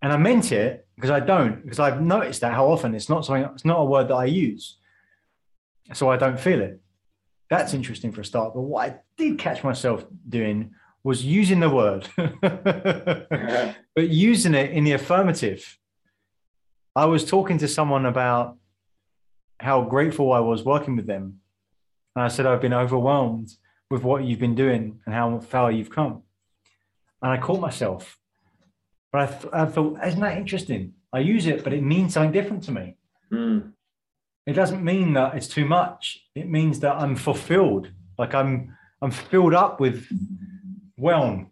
And 0.01 0.11
I 0.11 0.17
meant 0.17 0.51
it 0.51 0.85
because 0.95 1.09
I 1.09 1.19
don't, 1.19 1.63
because 1.63 1.79
I've 1.79 2.01
noticed 2.01 2.41
that 2.41 2.53
how 2.53 2.67
often 2.67 2.93
it's 2.93 3.09
not 3.09 3.25
something, 3.25 3.49
it's 3.53 3.65
not 3.65 3.79
a 3.79 3.85
word 3.85 4.09
that 4.09 4.15
I 4.15 4.25
use. 4.25 4.77
So 5.93 6.09
I 6.09 6.17
don't 6.17 6.39
feel 6.39 6.61
it. 6.61 6.79
That's 7.49 7.73
interesting 7.73 8.11
for 8.11 8.21
a 8.21 8.25
start. 8.25 8.53
But 8.53 8.61
what 8.61 8.89
I 8.89 8.95
did 9.17 9.39
catch 9.39 9.63
myself 9.63 10.05
doing 10.27 10.71
was 11.03 11.23
using 11.23 11.59
the 11.59 11.69
word, 11.69 12.07
but 12.41 14.09
using 14.09 14.53
it 14.53 14.71
in 14.71 14.83
the 14.83 14.93
affirmative. 14.93 15.77
I 16.95 17.05
was 17.05 17.25
talking 17.25 17.57
to 17.57 17.67
someone 17.67 18.05
about 18.05 18.57
how 19.59 19.81
grateful 19.81 20.31
I 20.31 20.39
was 20.39 20.63
working 20.63 20.95
with 20.95 21.07
them. 21.07 21.39
And 22.15 22.23
I 22.23 22.27
said, 22.27 22.45
I've 22.45 22.61
been 22.61 22.73
overwhelmed 22.73 23.49
with 23.89 24.03
what 24.03 24.23
you've 24.23 24.39
been 24.39 24.55
doing 24.55 24.99
and 25.05 25.15
how 25.15 25.39
far 25.39 25.71
you've 25.71 25.89
come. 25.89 26.23
And 27.21 27.31
I 27.31 27.37
caught 27.37 27.59
myself. 27.59 28.19
But 29.11 29.21
I, 29.21 29.25
th- 29.25 29.53
I 29.53 29.65
thought, 29.65 29.99
isn't 30.05 30.19
that 30.19 30.37
interesting? 30.37 30.93
I 31.11 31.19
use 31.19 31.47
it, 31.47 31.63
but 31.63 31.73
it 31.73 31.81
means 31.81 32.13
something 32.13 32.31
different 32.31 32.63
to 32.63 32.71
me. 32.71 32.97
Mm. 33.31 33.71
It 34.45 34.53
doesn't 34.53 34.83
mean 34.83 35.13
that 35.13 35.35
it's 35.35 35.47
too 35.47 35.65
much. 35.65 36.19
It 36.35 36.49
means 36.49 36.79
that 36.81 36.95
I'm 36.95 37.15
fulfilled. 37.15 37.89
Like 38.17 38.35
I'm, 38.35 38.75
I'm 39.01 39.11
filled 39.11 39.53
up 39.53 39.79
with 39.79 40.07
whelm. 40.97 41.51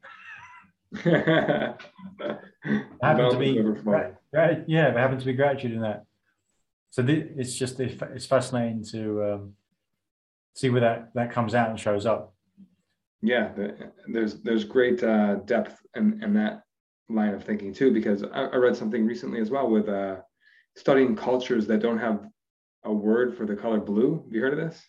I 2.64 2.84
happen 3.02 3.32
to 3.32 3.38
be 3.38 3.60
Right. 4.34 4.64
Yeah, 4.68 4.92
there 4.92 5.00
happens 5.00 5.24
to 5.24 5.26
be 5.26 5.34
gratitude 5.34 5.74
in 5.74 5.82
that. 5.82 6.06
So 6.92 7.04
it's 7.08 7.56
just 7.56 7.80
it's 7.80 8.26
fascinating 8.26 8.84
to 8.92 9.24
um, 9.24 9.54
see 10.56 10.70
where 10.70 10.82
that 10.82 11.14
that 11.16 11.32
comes 11.32 11.56
out 11.56 11.70
and 11.70 11.80
shows 11.80 12.06
up. 12.06 12.34
Yeah, 13.22 13.52
there's 14.08 14.42
there's 14.42 14.64
great 14.64 15.04
uh, 15.04 15.36
depth 15.46 15.80
in, 15.96 16.22
in 16.24 16.34
that 16.34 16.64
line 17.10 17.34
of 17.34 17.44
thinking 17.44 17.74
too, 17.74 17.92
because 17.92 18.24
I, 18.24 18.46
I 18.46 18.56
read 18.56 18.76
something 18.76 19.06
recently 19.06 19.40
as 19.40 19.50
well 19.50 19.70
with 19.70 19.90
uh, 19.90 20.18
studying 20.76 21.16
cultures 21.16 21.68
that 21.68 21.82
don't 21.82 22.00
have 22.00 22.26
a 22.84 22.94
word 22.94 23.38
for 23.38 23.46
the 23.46 23.56
color 23.56 23.80
blue. 23.80 24.24
Have 24.24 24.34
you 24.34 24.42
heard 24.42 24.54
of 24.54 24.60
this? 24.60 24.82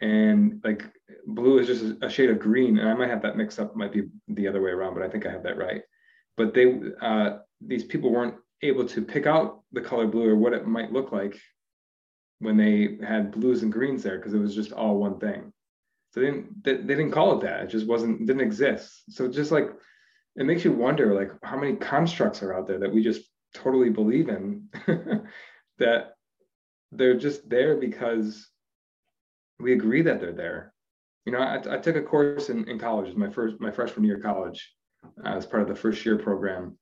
And 0.00 0.60
like 0.62 0.84
blue 1.26 1.58
is 1.58 1.66
just 1.68 1.96
a 2.02 2.10
shade 2.10 2.30
of 2.30 2.38
green, 2.38 2.78
and 2.78 2.88
I 2.88 2.94
might 2.94 3.08
have 3.08 3.22
that 3.22 3.36
mixed 3.36 3.58
up. 3.58 3.74
Might 3.74 3.92
be 3.92 4.02
the 4.28 4.48
other 4.48 4.60
way 4.60 4.70
around, 4.70 4.94
but 4.94 5.02
I 5.02 5.08
think 5.08 5.26
I 5.26 5.30
have 5.30 5.44
that 5.44 5.56
right. 5.56 5.82
But 6.36 6.54
they 6.54 6.80
uh, 7.00 7.38
these 7.60 7.84
people 7.84 8.10
weren't 8.12 8.36
able 8.62 8.86
to 8.88 9.02
pick 9.02 9.26
out 9.26 9.62
the 9.72 9.80
color 9.80 10.06
blue 10.06 10.28
or 10.28 10.36
what 10.36 10.52
it 10.52 10.66
might 10.66 10.92
look 10.92 11.12
like 11.12 11.38
when 12.38 12.56
they 12.56 12.98
had 13.06 13.32
blues 13.32 13.62
and 13.62 13.72
greens 13.72 14.02
there 14.02 14.18
because 14.18 14.34
it 14.34 14.38
was 14.38 14.54
just 14.54 14.72
all 14.72 14.96
one 14.96 15.18
thing. 15.18 15.52
So 16.12 16.20
they 16.20 16.26
didn't 16.26 16.64
they, 16.64 16.76
they 16.76 16.94
didn't 16.94 17.12
call 17.12 17.38
it 17.38 17.42
that. 17.42 17.64
It 17.64 17.70
just 17.70 17.86
wasn't 17.86 18.26
didn't 18.26 18.42
exist. 18.42 19.04
So 19.10 19.28
just 19.28 19.52
like 19.52 19.70
it 20.36 20.46
makes 20.46 20.64
you 20.64 20.72
wonder 20.72 21.14
like 21.14 21.30
how 21.42 21.58
many 21.58 21.76
constructs 21.76 22.42
are 22.42 22.54
out 22.54 22.66
there 22.66 22.78
that 22.78 22.92
we 22.92 23.02
just 23.02 23.22
totally 23.54 23.90
believe 23.90 24.28
in 24.28 24.68
that 25.78 26.12
they're 26.92 27.16
just 27.16 27.48
there 27.48 27.76
because 27.76 28.48
we 29.58 29.72
agree 29.72 30.02
that 30.02 30.20
they're 30.20 30.32
there. 30.32 30.72
You 31.24 31.32
know, 31.32 31.38
I, 31.38 31.56
I 31.74 31.78
took 31.78 31.96
a 31.96 32.02
course 32.02 32.50
in, 32.50 32.68
in 32.68 32.78
college, 32.78 33.14
my 33.16 33.30
first 33.30 33.60
my 33.60 33.70
freshman 33.70 34.04
year 34.04 34.16
of 34.16 34.22
college, 34.22 34.72
as 35.24 35.46
part 35.46 35.62
of 35.62 35.68
the 35.68 35.74
first 35.74 36.04
year 36.04 36.18
program, 36.18 36.78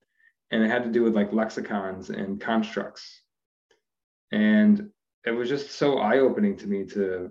and 0.50 0.62
it 0.62 0.71
had 0.71 0.85
to 0.85 0.93
do 0.93 1.02
with 1.02 1.14
like 1.14 1.33
lexicons 1.33 2.11
and 2.11 2.40
constructs. 2.40 3.23
And 4.31 4.90
it 5.25 5.31
was 5.31 5.49
just 5.49 5.73
so 5.73 5.99
eye-opening 5.99 6.57
to 6.59 6.66
me 6.66 6.85
to 6.87 7.31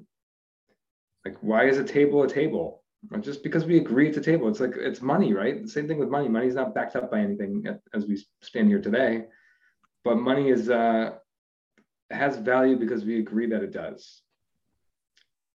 like 1.26 1.38
why 1.42 1.68
is 1.68 1.78
a 1.78 1.84
table 1.84 2.24
a 2.24 2.28
table? 2.28 2.84
Just 3.20 3.44
because 3.44 3.66
we 3.66 3.78
agree 3.78 4.08
it's 4.08 4.18
a 4.18 4.22
table 4.22 4.48
it's 4.48 4.60
like 4.60 4.76
it's 4.76 5.02
money 5.02 5.34
right? 5.34 5.68
Same 5.70 5.88
thing 5.88 6.00
with 6.00 6.10
money. 6.10 6.28
Money's 6.28 6.56
not 6.56 6.74
backed 6.74 6.96
up 6.96 7.12
by 7.12 7.20
anything 7.20 7.66
as 7.94 8.06
we 8.06 8.24
stand 8.42 8.68
here 8.70 8.82
today. 8.82 9.26
But 10.04 10.18
money 10.18 10.50
is 10.50 10.70
uh 10.70 11.12
has 12.10 12.38
value 12.38 12.78
because 12.78 13.06
we 13.06 13.20
agree 13.20 13.48
that 13.48 13.64
it 13.64 13.72
does 13.72 14.23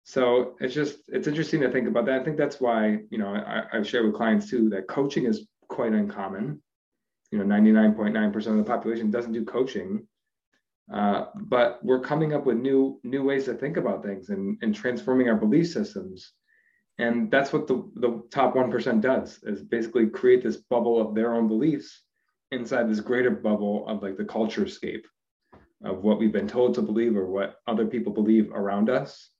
so 0.04 0.54
it's 0.60 0.74
just 0.74 0.98
it's 1.08 1.26
interesting 1.26 1.60
to 1.60 1.70
think 1.70 1.88
about 1.88 2.06
that 2.06 2.20
i 2.20 2.24
think 2.24 2.36
that's 2.36 2.60
why 2.60 3.00
you 3.10 3.18
know 3.18 3.28
i, 3.28 3.64
I 3.72 3.82
share 3.82 4.04
with 4.04 4.14
clients 4.14 4.48
too 4.48 4.68
that 4.70 4.86
coaching 4.86 5.26
is 5.26 5.46
quite 5.68 5.92
uncommon 5.92 6.62
you 7.32 7.38
know 7.38 7.44
99.9% 7.44 8.46
of 8.46 8.56
the 8.56 8.64
population 8.64 9.10
doesn't 9.10 9.32
do 9.32 9.44
coaching 9.44 10.06
Uh, 10.92 11.26
but 11.34 11.82
we're 11.82 12.00
coming 12.00 12.34
up 12.34 12.44
with 12.44 12.58
new 12.58 13.00
new 13.04 13.24
ways 13.24 13.46
to 13.46 13.54
think 13.54 13.76
about 13.76 14.04
things 14.04 14.28
and, 14.28 14.58
and 14.62 14.74
transforming 14.74 15.28
our 15.28 15.36
belief 15.36 15.68
systems. 15.68 16.32
And 16.98 17.30
that's 17.30 17.52
what 17.52 17.66
the, 17.66 17.90
the 17.96 18.22
top 18.30 18.54
1% 18.54 19.00
does 19.00 19.42
is 19.42 19.62
basically 19.62 20.06
create 20.06 20.42
this 20.42 20.58
bubble 20.58 21.00
of 21.00 21.14
their 21.14 21.34
own 21.34 21.48
beliefs 21.48 22.02
inside 22.52 22.88
this 22.88 23.00
greater 23.00 23.30
bubble 23.30 23.88
of 23.88 24.02
like 24.02 24.16
the 24.16 24.24
culture 24.24 24.68
scape 24.68 25.06
of 25.82 26.04
what 26.04 26.18
we've 26.18 26.32
been 26.32 26.46
told 26.46 26.74
to 26.74 26.82
believe 26.82 27.16
or 27.16 27.26
what 27.26 27.56
other 27.66 27.86
people 27.86 28.12
believe 28.12 28.52
around 28.52 28.90
us. 28.90 29.30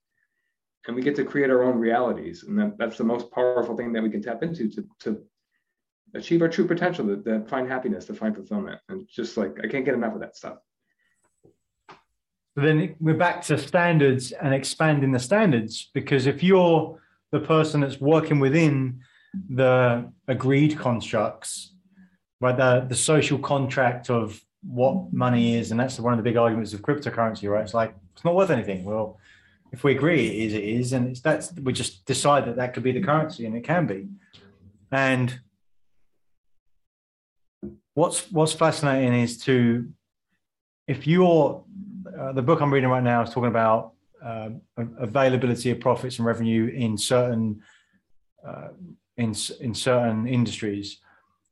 And 0.87 0.95
we 0.95 1.01
get 1.01 1.15
to 1.15 1.25
create 1.25 1.49
our 1.49 1.63
own 1.63 1.77
realities. 1.77 2.43
And 2.43 2.57
that, 2.59 2.77
that's 2.77 2.97
the 2.97 3.03
most 3.03 3.31
powerful 3.31 3.75
thing 3.75 3.91
that 3.93 4.03
we 4.03 4.09
can 4.09 4.21
tap 4.21 4.43
into 4.43 4.69
to, 4.69 4.85
to 4.99 5.21
achieve 6.13 6.41
our 6.41 6.47
true 6.47 6.67
potential, 6.67 7.05
to, 7.07 7.21
to 7.23 7.45
find 7.47 7.67
happiness, 7.67 8.05
to 8.05 8.13
find 8.13 8.35
fulfillment. 8.35 8.79
And 8.89 9.07
just 9.07 9.35
like, 9.37 9.57
I 9.63 9.67
can't 9.67 9.85
get 9.85 9.95
enough 9.95 10.13
of 10.13 10.19
that 10.21 10.35
stuff. 10.35 10.57
But 12.55 12.63
then 12.63 12.95
we're 12.99 13.17
back 13.17 13.41
to 13.43 13.57
standards 13.57 14.31
and 14.31 14.53
expanding 14.53 15.11
the 15.11 15.19
standards 15.19 15.89
because 15.93 16.25
if 16.25 16.41
you're 16.41 16.99
the 17.31 17.41
person 17.41 17.81
that's 17.81 17.99
working 17.99 18.39
within 18.39 19.01
the 19.49 20.09
agreed 20.27 20.77
constructs, 20.77 21.73
right, 22.39 22.55
the, 22.55 22.85
the 22.87 22.95
social 22.95 23.37
contract 23.37 24.09
of 24.09 24.41
what 24.61 25.11
money 25.11 25.55
is, 25.55 25.71
and 25.71 25.79
that's 25.79 25.99
one 25.99 26.13
of 26.13 26.17
the 26.17 26.23
big 26.23 26.37
arguments 26.37 26.73
of 26.73 26.81
cryptocurrency, 26.81 27.49
right? 27.49 27.63
It's 27.63 27.73
like 27.73 27.93
it's 28.13 28.23
not 28.23 28.35
worth 28.35 28.49
anything. 28.49 28.85
Well, 28.85 29.19
if 29.75 29.83
we 29.83 29.91
agree 29.91 30.25
it 30.25 30.45
is, 30.45 30.53
it 30.53 30.63
is, 30.63 30.93
and 30.93 31.09
it's 31.09 31.19
that's 31.19 31.51
we 31.53 31.73
just 31.73 32.05
decide 32.05 32.45
that 32.45 32.55
that 32.55 32.73
could 32.73 32.83
be 32.83 32.93
the 32.93 33.01
currency, 33.01 33.45
and 33.45 33.55
it 33.57 33.63
can 33.65 33.85
be. 33.85 34.07
And 34.89 35.37
what's 37.93 38.31
what's 38.31 38.53
fascinating 38.53 39.13
is 39.13 39.37
to 39.39 39.89
if 40.87 41.05
you're 41.05 41.63
uh, 42.17 42.31
the 42.31 42.41
book 42.41 42.61
I'm 42.61 42.73
reading 42.73 42.89
right 42.89 43.03
now 43.03 43.23
is 43.23 43.31
talking 43.31 43.49
about 43.49 43.91
uh, 44.23 44.51
availability 44.77 45.71
of 45.71 45.81
profits 45.81 46.19
and 46.19 46.25
revenue 46.25 46.67
in 46.67 46.97
certain 46.97 47.61
uh, 48.47 48.69
in 49.17 49.35
in 49.59 49.73
certain 49.73 50.25
industries. 50.25 50.99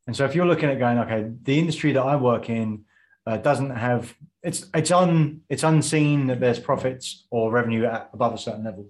And 0.08 0.16
so, 0.16 0.24
if 0.24 0.34
you're 0.34 0.46
looking 0.46 0.70
at 0.70 0.80
going, 0.80 0.98
okay, 1.00 1.30
the 1.44 1.60
industry 1.60 1.92
that 1.92 2.04
I 2.04 2.16
work 2.16 2.50
in 2.50 2.86
uh, 3.28 3.36
doesn't 3.36 3.72
have 3.72 4.16
it's 4.44 4.70
it's 4.74 4.92
un 4.92 5.42
it's 5.50 5.64
unseen 5.64 6.28
that 6.28 6.40
there's 6.40 6.60
profits 6.60 7.26
or 7.30 7.52
revenue 7.52 7.86
at 7.86 8.10
above 8.14 8.34
a 8.34 8.38
certain 8.38 8.66
level. 8.66 8.90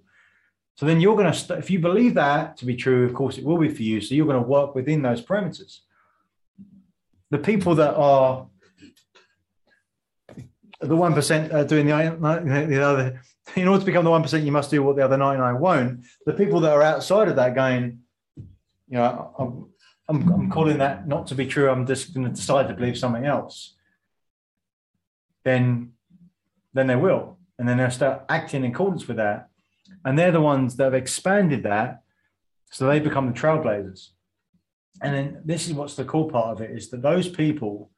So 0.76 0.88
then 0.88 1.00
you're 1.00 1.16
going 1.16 1.32
to 1.32 1.38
st- 1.38 1.60
if 1.60 1.70
you 1.70 1.80
believe 1.80 2.16
that 2.16 2.58
to 2.58 2.66
be 2.66 2.76
true, 2.76 3.06
of 3.06 3.14
course 3.14 3.38
it 3.38 3.46
will 3.46 3.60
be 3.60 3.70
for 3.70 3.84
you. 3.84 4.02
So 4.02 4.16
you're 4.16 4.26
going 4.26 4.42
to 4.42 4.50
work 4.50 4.74
within 4.74 5.04
those 5.04 5.22
parameters. 5.22 5.80
The 7.30 7.38
people 7.38 7.76
that 7.76 7.94
are 7.94 8.48
the 10.82 10.96
one 10.96 11.14
percent 11.14 11.52
uh, 11.52 11.64
doing 11.64 11.88
the, 11.88 12.66
the 12.68 12.84
other. 12.84 13.22
In 13.56 13.68
order 13.68 13.82
to 13.82 13.86
become 13.86 14.06
the 14.06 14.10
one 14.10 14.24
percent, 14.24 14.46
you 14.46 14.52
must 14.52 14.72
do 14.72 14.82
what 14.82 14.96
the 14.96 15.06
other 15.06 15.18
ninety 15.18 15.42
nine 15.42 15.60
won't. 15.60 16.06
The 16.26 16.34
people 16.34 16.60
that 16.62 16.72
are 16.72 16.82
outside 16.82 17.28
of 17.28 17.36
that 17.36 17.54
going, 17.54 18.00
you 18.36 18.98
know, 18.98 19.34
I'm, 19.38 19.70
I'm, 20.10 20.34
I'm 20.34 20.50
calling 20.50 20.80
that 20.80 21.08
not 21.08 21.28
to 21.28 21.36
be 21.36 21.46
true. 21.46 21.70
I'm 21.70 21.86
just 21.86 22.14
going 22.14 22.26
to 22.26 22.34
decide 22.34 22.68
to 22.68 22.74
believe 22.74 22.98
something 22.98 23.26
else. 23.26 23.76
Then, 25.44 25.94
then 26.74 26.88
they 26.88 26.96
will, 26.96 27.38
and 27.60 27.68
then 27.68 27.78
they'll 27.78 27.92
start 27.92 28.26
acting 28.30 28.64
in 28.64 28.72
accordance 28.72 29.08
with 29.08 29.18
that, 29.18 29.50
and 30.06 30.18
they're 30.18 30.32
the 30.32 30.42
ones 30.42 30.76
that 30.76 30.86
have 30.86 30.94
expanded 30.94 31.64
that, 31.64 32.02
so 32.72 32.88
they 32.88 33.00
become 33.00 33.28
the 33.28 33.40
trailblazers. 33.40 34.10
And 35.02 35.14
then 35.14 35.42
this 35.44 35.68
is 35.68 35.74
what's 35.74 35.96
the 35.96 36.06
cool 36.06 36.30
part 36.30 36.52
of 36.54 36.62
it 36.62 36.72
is 36.72 36.90
that 36.90 37.02
those 37.02 37.28
people, 37.28 37.92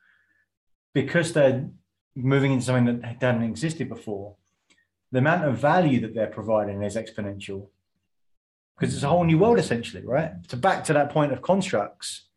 because 0.94 1.34
they're 1.34 1.70
moving 2.16 2.54
into 2.54 2.66
something 2.66 3.02
that 3.02 3.18
hadn't 3.22 3.44
existed 3.44 3.90
before, 3.90 4.36
the 5.12 5.20
amount 5.20 5.46
of 5.46 5.58
value 5.58 6.02
that 6.02 6.16
they're 6.16 6.28
providing 6.28 6.82
is 6.82 6.96
exponential 6.96 7.68
because 8.76 8.94
it's 8.94 9.04
a 9.04 9.08
whole 9.08 9.24
new 9.24 9.38
world 9.38 9.60
essentially, 9.60 10.06
right? 10.06 10.32
So 10.50 10.58
back 10.58 10.84
to 10.86 10.94
that 10.94 11.10
point 11.10 11.32
of 11.32 11.42
constructs, 11.42 12.28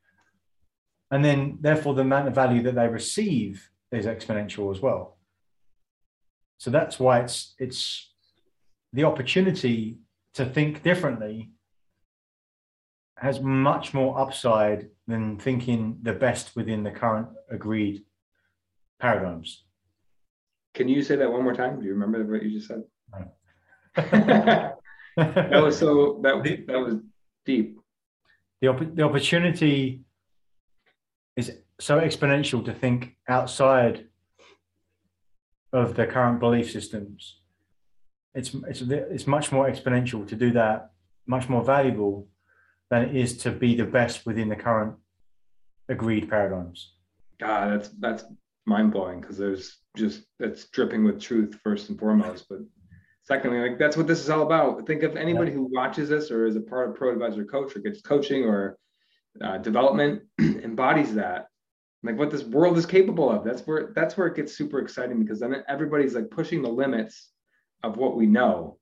and 1.11 1.25
then 1.25 1.59
therefore 1.61 1.95
the 1.95 2.03
amount 2.03 2.29
of 2.29 2.35
value 2.35 2.63
that 2.63 2.75
they 2.75 2.89
receive 2.89 3.71
is 3.93 4.07
exponential 4.07 4.75
as 4.75 4.81
well. 4.81 5.19
So 6.59 6.71
that's 6.71 6.99
why 6.99 7.21
it's 7.21 7.55
it's 7.59 8.11
the 8.93 9.05
opportunity 9.05 9.99
to 10.35 10.45
think 10.45 10.83
differently 10.83 11.51
has 13.17 13.41
much 13.41 13.95
more 13.95 14.19
upside 14.19 14.89
than 15.07 15.39
thinking 15.39 15.99
the 16.03 16.13
best 16.13 16.55
within 16.55 16.83
the 16.85 16.91
current 16.91 17.29
agreed 17.51 18.05
paradigms. 19.01 19.65
Can 20.75 20.89
you 20.89 21.03
say 21.03 21.17
that 21.17 21.31
one 21.31 21.43
more 21.43 21.55
time? 21.55 21.81
Do 21.81 21.87
you 21.87 21.95
remember 21.95 22.25
what 22.25 22.43
you 22.43 22.59
just 22.59 22.69
said? 22.69 22.85
that 25.17 25.63
was 25.63 25.79
so 25.79 26.21
that 26.23 26.43
that 26.69 26.79
was 26.79 26.97
deep. 27.45 27.79
The 28.61 28.69
op- 28.69 28.95
the 28.95 29.03
opportunity 29.03 30.03
is 31.37 31.53
so 31.81 32.01
exponential 32.01 32.65
to 32.65 32.73
think 32.73 33.17
outside 33.29 34.07
of 35.73 35.95
the 35.95 36.07
current 36.07 36.41
belief 36.41 36.71
systems. 36.71 37.41
It's 38.35 38.55
it's 38.69 38.83
it's 38.83 39.27
much 39.27 39.53
more 39.53 39.71
exponential 39.71 40.27
to 40.29 40.37
do 40.37 40.51
that, 40.53 40.91
much 41.27 41.49
more 41.49 41.65
valuable 41.65 42.29
than 42.91 43.03
it 43.03 43.17
is 43.17 43.37
to 43.39 43.51
be 43.51 43.75
the 43.75 43.85
best 43.85 44.27
within 44.27 44.49
the 44.49 44.57
current 44.57 44.95
agreed 45.89 46.29
paradigms. 46.29 46.95
God, 47.39 47.73
that's 47.73 47.89
that's 48.01 48.25
mind 48.67 48.93
blowing 48.93 49.21
because 49.21 49.39
there's 49.39 49.79
just 49.97 50.23
that's 50.39 50.69
dripping 50.69 51.05
with 51.05 51.21
truth 51.21 51.59
first 51.63 51.89
and 51.89 51.99
foremost. 51.99 52.47
But 52.49 52.61
secondly, 53.25 53.61
like 53.61 53.79
that's 53.79 53.97
what 53.97 54.07
this 54.07 54.21
is 54.21 54.31
all 54.31 54.43
about. 54.43 54.87
Think 54.87 55.03
of 55.03 55.17
anybody 55.17 55.53
who 55.53 55.69
watches 55.73 56.09
this 56.09 56.31
or 56.31 56.47
is 56.47 56.57
a 56.57 56.61
part 56.61 56.91
of 56.91 56.97
Pro 56.97 57.13
Advisor 57.13 57.45
Coach 57.45 57.77
or 57.77 57.81
gets 57.81 58.03
coaching 58.03 58.45
or 58.45 58.79
uh, 59.41 59.59
development 59.59 60.23
embodies 60.41 61.15
that 61.15 61.48
like 62.03 62.17
what 62.17 62.31
this 62.31 62.45
world 62.45 62.79
is 62.79 62.87
capable 62.87 63.31
of 63.31 63.45
that's 63.45 63.63
where 63.63 63.93
that's 63.95 64.17
where 64.17 64.29
it 64.29 64.37
gets 64.37 64.57
super 64.57 64.79
exciting 64.79 65.23
because 65.23 65.41
then 65.41 65.65
everybody's 65.69 66.15
like 66.15 66.31
pushing 66.31 66.63
the 66.63 66.69
limits 66.69 67.31
of 67.83 67.97
what 67.97 68.17
we 68.17 68.27
know 68.27 68.79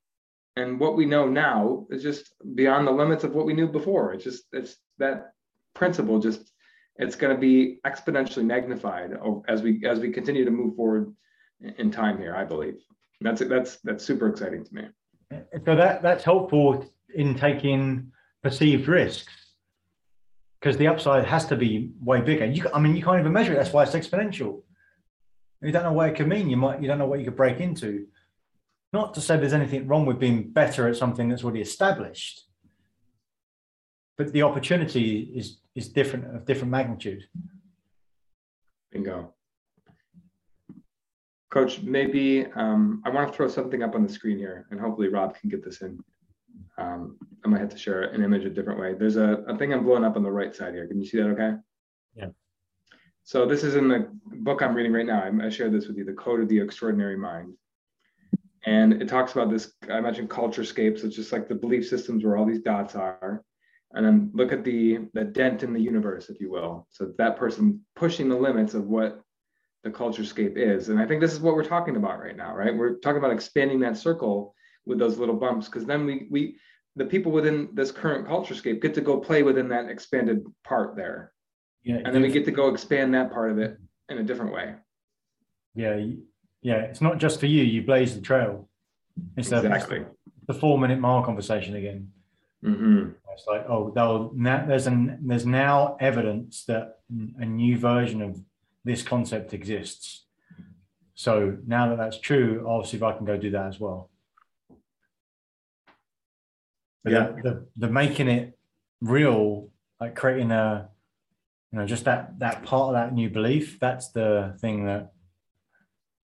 and 0.57 0.79
what 0.79 0.97
we 0.97 1.07
know 1.07 1.27
now 1.27 1.87
is 1.91 2.03
just 2.03 2.35
beyond 2.55 2.87
the 2.87 2.91
limits 2.91 3.25
of 3.25 3.35
what 3.35 3.47
we 3.47 3.55
knew 3.55 3.67
before 3.67 4.13
it's 4.13 4.25
just 4.25 4.45
it's 4.53 4.77
that 4.99 5.33
principle 5.75 6.19
just 6.19 6.53
it's 6.99 7.17
going 7.17 7.35
to 7.35 7.41
be 7.41 7.79
exponentially 7.87 8.45
magnified 8.45 9.13
as 9.49 9.63
we 9.63 9.85
as 9.87 10.01
we 10.01 10.11
continue 10.11 10.45
to 10.45 10.51
move 10.51 10.77
forward 10.77 11.15
in 11.79 11.91
time 11.91 12.19
here. 12.19 12.35
I 12.35 12.45
believe 12.45 12.77
that's 13.21 13.41
that's 13.43 13.77
that's 13.79 14.05
super 14.05 14.29
exciting 14.29 14.65
to 14.65 14.75
me. 14.75 14.83
So 15.65 15.77
that 15.77 16.03
that's 16.03 16.25
helpful 16.25 16.91
in 17.15 17.35
taking 17.35 18.11
perceived 18.43 18.89
risks 18.89 19.33
because 20.67 20.79
the 20.79 20.89
upside 20.89 21.25
has 21.25 21.47
to 21.47 21.55
be 21.55 21.93
way 22.03 22.21
bigger. 22.21 22.45
You, 22.45 22.69
I 22.75 22.81
mean, 22.81 22.97
you 22.97 23.03
can't 23.05 23.21
even 23.21 23.33
measure 23.33 23.53
it. 23.53 23.57
That's 23.57 23.73
why 23.73 23.85
it's 23.85 23.93
exponential. 23.93 24.63
You 25.63 25.71
don't 25.71 25.85
know 25.85 25.93
what 25.93 26.09
it 26.09 26.17
could 26.17 26.27
mean. 26.27 26.51
You 26.51 26.57
might 26.57 26.83
you 26.83 26.89
don't 26.89 26.99
know 26.99 27.07
what 27.07 27.21
you 27.21 27.25
could 27.25 27.37
break 27.37 27.61
into. 27.61 28.09
Not 28.93 29.15
to 29.15 29.21
say 29.21 29.37
there's 29.37 29.53
anything 29.53 29.87
wrong 29.87 30.07
with 30.07 30.19
being 30.19 30.51
better 30.51 30.89
at 30.89 30.97
something 30.97 31.29
that's 31.29 31.45
already 31.45 31.61
established, 31.61 32.47
but 34.19 34.33
the 34.33 34.43
opportunity 34.43 35.31
is 35.37 35.61
is 35.77 35.89
different 35.89 36.35
of 36.35 36.45
different 36.45 36.73
magnitude. 36.73 37.23
Bingo. 38.91 39.35
Coach, 41.53 41.81
maybe 41.83 42.47
um, 42.57 43.03
I 43.05 43.11
want 43.11 43.31
to 43.31 43.37
throw 43.37 43.47
something 43.47 43.85
up 43.85 43.95
on 43.95 44.05
the 44.05 44.13
screen 44.13 44.37
here, 44.37 44.67
and 44.73 44.81
hopefully 44.81 45.09
Rob 45.09 45.39
can 45.39 45.49
get 45.49 45.65
this 45.65 45.81
in. 45.81 46.03
Um, 46.79 47.19
I 47.45 47.49
might 47.49 47.61
have 47.61 47.71
to 47.71 47.79
share 47.79 48.03
an 48.03 48.23
image 48.23 48.45
a 48.45 48.51
different 48.51 48.81
way. 48.81 48.95
There's 48.95 49.17
a, 49.17 49.45
a 49.49 49.57
thing 49.57 49.73
I'm 49.73 49.85
blowing 49.85 50.05
up 50.05 50.17
on 50.17 50.23
the 50.23 50.31
right 50.31 50.55
side 50.55 50.75
here. 50.75 50.87
Can 50.87 51.01
you 51.01 51.07
see 51.07 51.19
that 51.19 51.29
okay? 51.29 51.53
Yeah. 52.15 52.29
So 53.25 53.47
this 53.47 53.65
is 53.65 53.77
in 53.77 53.89
the 53.89 54.09
book 54.25 54.63
I'm 54.63 54.75
reading 54.75 54.93
right 54.93 55.07
now. 55.07 55.23
I, 55.23 55.47
I 55.47 55.49
shared 55.49 55.73
this 55.73 55.87
with 55.87 55.97
you, 55.97 56.05
The 56.05 56.13
Code 56.13 56.41
of 56.41 56.49
the 56.49 56.61
Extraordinary 56.61 57.17
Mind. 57.17 57.55
And 58.65 59.01
it 59.01 59.09
talks 59.09 59.33
about 59.33 59.51
this, 59.51 59.73
I 59.91 60.01
mentioned 60.01 60.29
culture 60.29 60.65
scapes. 60.65 61.03
It's 61.03 61.17
just 61.17 61.33
like 61.33 61.49
the 61.49 61.55
belief 61.55 61.87
systems 61.87 62.25
where 62.25 62.37
all 62.37 62.45
these 62.45 62.61
dots 62.61 62.95
are 62.95 63.45
and 63.93 64.05
then 64.05 64.31
look 64.35 64.53
at 64.53 64.65
the 64.65 65.01
the 65.15 65.25
dent 65.25 65.63
in 65.63 65.73
the 65.73 65.81
universe 65.81 66.29
if 66.29 66.41
you 66.41 66.51
will 66.51 66.87
so 66.91 67.13
that 67.19 67.37
person 67.37 67.81
pushing 67.95 68.29
the 68.29 68.37
limits 68.37 68.75
of 68.75 68.87
what 68.87 69.23
the 69.85 69.91
culture 69.91 70.25
scape 70.25 70.57
is 70.57 70.89
and 70.89 71.01
i 71.01 71.07
think 71.07 71.21
this 71.21 71.33
is 71.33 71.41
what 71.41 71.55
we're 71.55 71.65
talking 71.65 71.97
about 71.97 72.21
right 72.21 72.37
now 72.37 72.55
right 72.55 72.77
we're 72.77 72.97
talking 72.97 73.19
about 73.19 73.33
expanding 73.33 73.81
that 73.81 73.97
circle 73.97 74.55
with 74.87 74.99
those 74.99 75.19
little 75.19 75.35
bumps 75.35 75.67
because 75.67 75.85
then 75.85 76.07
we 76.07 76.27
we 76.31 76.57
the 76.97 77.05
people 77.05 77.31
within 77.31 77.69
this 77.75 77.91
current 77.91 78.27
culture 78.27 78.55
scape 78.55 78.81
get 78.81 78.95
to 78.95 79.01
go 79.01 79.19
play 79.19 79.43
within 79.43 79.69
that 79.69 79.89
expanded 79.89 80.45
part 80.65 80.97
there 80.97 81.33
yeah 81.85 82.01
and 82.05 82.15
then 82.15 82.23
we 82.23 82.31
get 82.31 82.45
to 82.45 82.51
go 82.51 82.69
expand 82.69 83.13
that 83.15 83.33
part 83.33 83.51
of 83.51 83.59
it 83.59 83.79
in 84.09 84.19
a 84.19 84.23
different 84.23 84.53
way 84.53 84.75
yeah 85.75 86.01
yeah 86.63 86.81
it's 86.83 87.01
not 87.01 87.19
just 87.19 87.41
for 87.41 87.47
you 87.47 87.63
you 87.63 87.83
blaze 87.83 88.15
the 88.15 88.21
trail 88.21 88.69
it's 89.37 89.53
exactly 89.53 90.05
the 90.47 90.55
four 90.55 90.79
minute 90.79 90.99
mile 90.99 91.23
conversation 91.23 91.77
again 91.77 92.11
Mm-hmm. 92.67 93.11
It's 93.33 93.47
like, 93.47 93.69
oh, 93.69 93.93
now, 94.35 94.65
there's 94.67 94.87
an 94.87 95.19
there's 95.23 95.47
now 95.47 95.97
evidence 96.01 96.65
that 96.65 96.99
a 97.39 97.45
new 97.45 97.79
version 97.79 98.23
of 98.23 98.41
this 98.85 99.03
concept 99.03 99.53
exists. 99.53 100.25
So 101.15 101.59
now 101.67 101.89
that 101.89 101.99
that's 101.99 102.19
true, 102.19 102.65
obviously, 102.67 102.99
if 102.99 103.03
I 103.03 103.13
can 103.13 103.27
go 103.27 103.37
do 103.37 103.51
that 103.51 103.67
as 103.67 103.79
well. 103.79 104.11
But 107.07 107.13
Yeah. 107.13 107.31
the, 107.37 107.43
the 107.43 107.67
the 107.87 107.89
making 107.89 108.27
it 108.29 108.59
real, 109.01 109.71
like 110.01 110.17
creating 110.17 110.51
a, 110.51 110.91
you 111.71 111.79
know, 111.79 111.87
just 111.87 112.05
that 112.07 112.37
that 112.41 112.65
part 112.65 112.89
of 112.89 112.95
that 112.95 113.15
new 113.15 113.31
belief. 113.31 113.79
That's 113.79 114.11
the 114.11 114.57
thing 114.61 114.87
that 114.87 115.13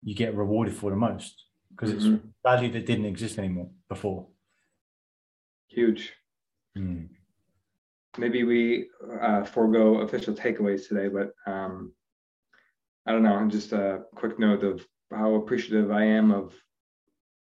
you 0.04 0.14
get 0.14 0.36
rewarded 0.36 0.76
for 0.76 0.90
the 0.90 0.98
most 0.98 1.46
because 1.70 1.92
it's 1.94 2.06
Mhm. 2.06 2.34
value 2.44 2.70
that 2.74 2.86
didn't 2.86 3.06
exist 3.06 3.40
anymore 3.40 3.70
before. 3.88 4.28
Huge. 5.70 6.14
Mm. 6.78 7.10
maybe 8.18 8.44
we 8.44 8.90
uh, 9.22 9.44
forego 9.44 10.02
official 10.02 10.34
takeaways 10.34 10.88
today, 10.88 11.08
but 11.08 11.32
um, 11.52 11.94
I 13.06 13.12
don't 13.14 13.24
know. 13.24 13.48
Just 13.48 13.72
a 13.72 14.04
quick 14.16 14.38
note 14.38 14.64
of 14.64 14.86
how 15.12 15.36
appreciative 15.36 15.92
I 15.92 16.04
am 16.04 16.32
of 16.32 16.54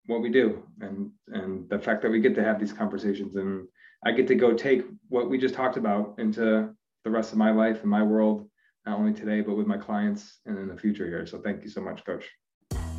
what 0.07 0.21
we 0.21 0.29
do 0.29 0.63
and 0.81 1.11
and 1.27 1.69
the 1.69 1.77
fact 1.77 2.01
that 2.01 2.09
we 2.09 2.19
get 2.19 2.33
to 2.35 2.43
have 2.43 2.59
these 2.59 2.73
conversations 2.73 3.35
and 3.35 3.67
I 4.05 4.11
get 4.11 4.27
to 4.27 4.35
go 4.35 4.53
take 4.53 4.85
what 5.09 5.29
we 5.29 5.37
just 5.37 5.55
talked 5.55 5.77
about 5.77 6.15
into 6.17 6.69
the 7.03 7.09
rest 7.09 7.31
of 7.31 7.37
my 7.37 7.51
life 7.51 7.81
and 7.81 7.89
my 7.89 8.03
world, 8.03 8.47
not 8.85 8.97
only 8.99 9.13
today 9.13 9.41
but 9.41 9.55
with 9.55 9.67
my 9.67 9.77
clients 9.77 10.39
and 10.45 10.57
in 10.57 10.67
the 10.67 10.77
future 10.77 11.05
here. 11.05 11.25
So 11.25 11.39
thank 11.39 11.63
you 11.63 11.69
so 11.69 11.81
much, 11.81 12.05
Coach. 12.05 12.25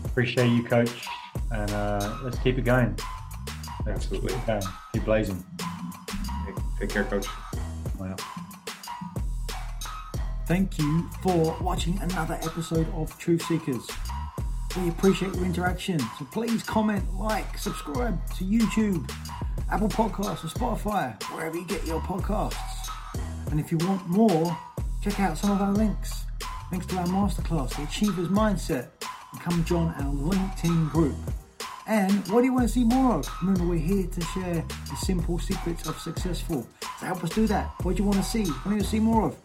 Appreciate 0.05 0.49
you, 0.49 0.65
Coach, 0.65 1.07
and 1.51 1.71
uh, 1.71 2.19
let's 2.23 2.39
keep 2.39 2.59
it 2.59 2.63
going. 2.63 2.97
Let's 3.87 4.05
Absolutely. 4.05 4.35
keep 4.35 4.47
going. 4.47 4.63
Keep 4.93 5.05
blazing. 5.05 5.45
Take, 6.47 6.57
take 6.81 6.91
care, 6.91 7.05
Coach. 7.05 7.27
Wow. 7.99 8.17
Thank 10.47 10.79
you 10.79 11.09
for 11.23 11.57
watching 11.61 11.99
another 12.01 12.39
episode 12.43 12.93
of 12.95 13.17
Truth 13.19 13.43
Seekers. 13.43 13.87
We 14.83 14.91
appreciate 14.91 15.35
your 15.35 15.45
interaction, 15.45 15.99
so 15.99 16.25
please 16.31 16.63
comment, 16.63 17.03
like, 17.15 17.59
subscribe 17.59 18.25
to 18.37 18.45
YouTube, 18.45 19.11
Apple 19.71 19.89
Podcasts, 19.89 20.45
or 20.45 20.49
Spotify, 20.49 21.21
wherever 21.33 21.57
you 21.57 21.67
get 21.67 21.85
your 21.85 22.01
podcasts. 22.01 22.89
And 23.51 23.59
if 23.59 23.73
you 23.73 23.79
want 23.79 24.07
more, 24.09 24.57
check 25.03 25.19
out 25.19 25.37
some 25.37 25.51
of 25.51 25.61
our 25.61 25.73
links. 25.73 26.25
Links 26.71 26.87
to 26.87 26.97
our 26.97 27.07
masterclass, 27.07 27.75
The 27.77 27.83
Achiever's 27.83 28.29
Mindset, 28.29 28.89
and 29.33 29.41
come 29.41 29.65
join 29.65 29.89
our 29.89 30.15
LinkedIn 30.15 30.91
group. 30.91 31.17
And 31.89 32.13
what 32.29 32.41
do 32.41 32.45
you 32.47 32.55
want 32.55 32.69
to 32.69 32.73
see 32.73 32.85
more 32.85 33.17
of? 33.17 33.29
Remember, 33.43 33.67
we're 33.67 33.79
here 33.79 34.07
to 34.07 34.21
share 34.21 34.65
the 34.91 34.97
simple 34.97 35.39
secrets 35.41 35.89
of 35.89 35.99
successful. 35.99 36.67
So 37.01 37.07
help 37.07 37.25
us 37.25 37.31
do 37.31 37.47
that. 37.49 37.73
What 37.83 37.97
do 37.97 38.03
you 38.03 38.09
want 38.09 38.23
to 38.23 38.25
see? 38.25 38.45
What 38.45 38.65
do 38.65 38.71
you 38.71 38.77
want 38.77 38.83
to 38.83 38.89
see 38.89 39.01
more 39.01 39.27
of? 39.27 39.37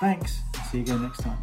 Thanks. 0.00 0.40
See 0.70 0.78
you 0.78 0.84
again 0.84 1.02
next 1.02 1.18
time. 1.18 1.36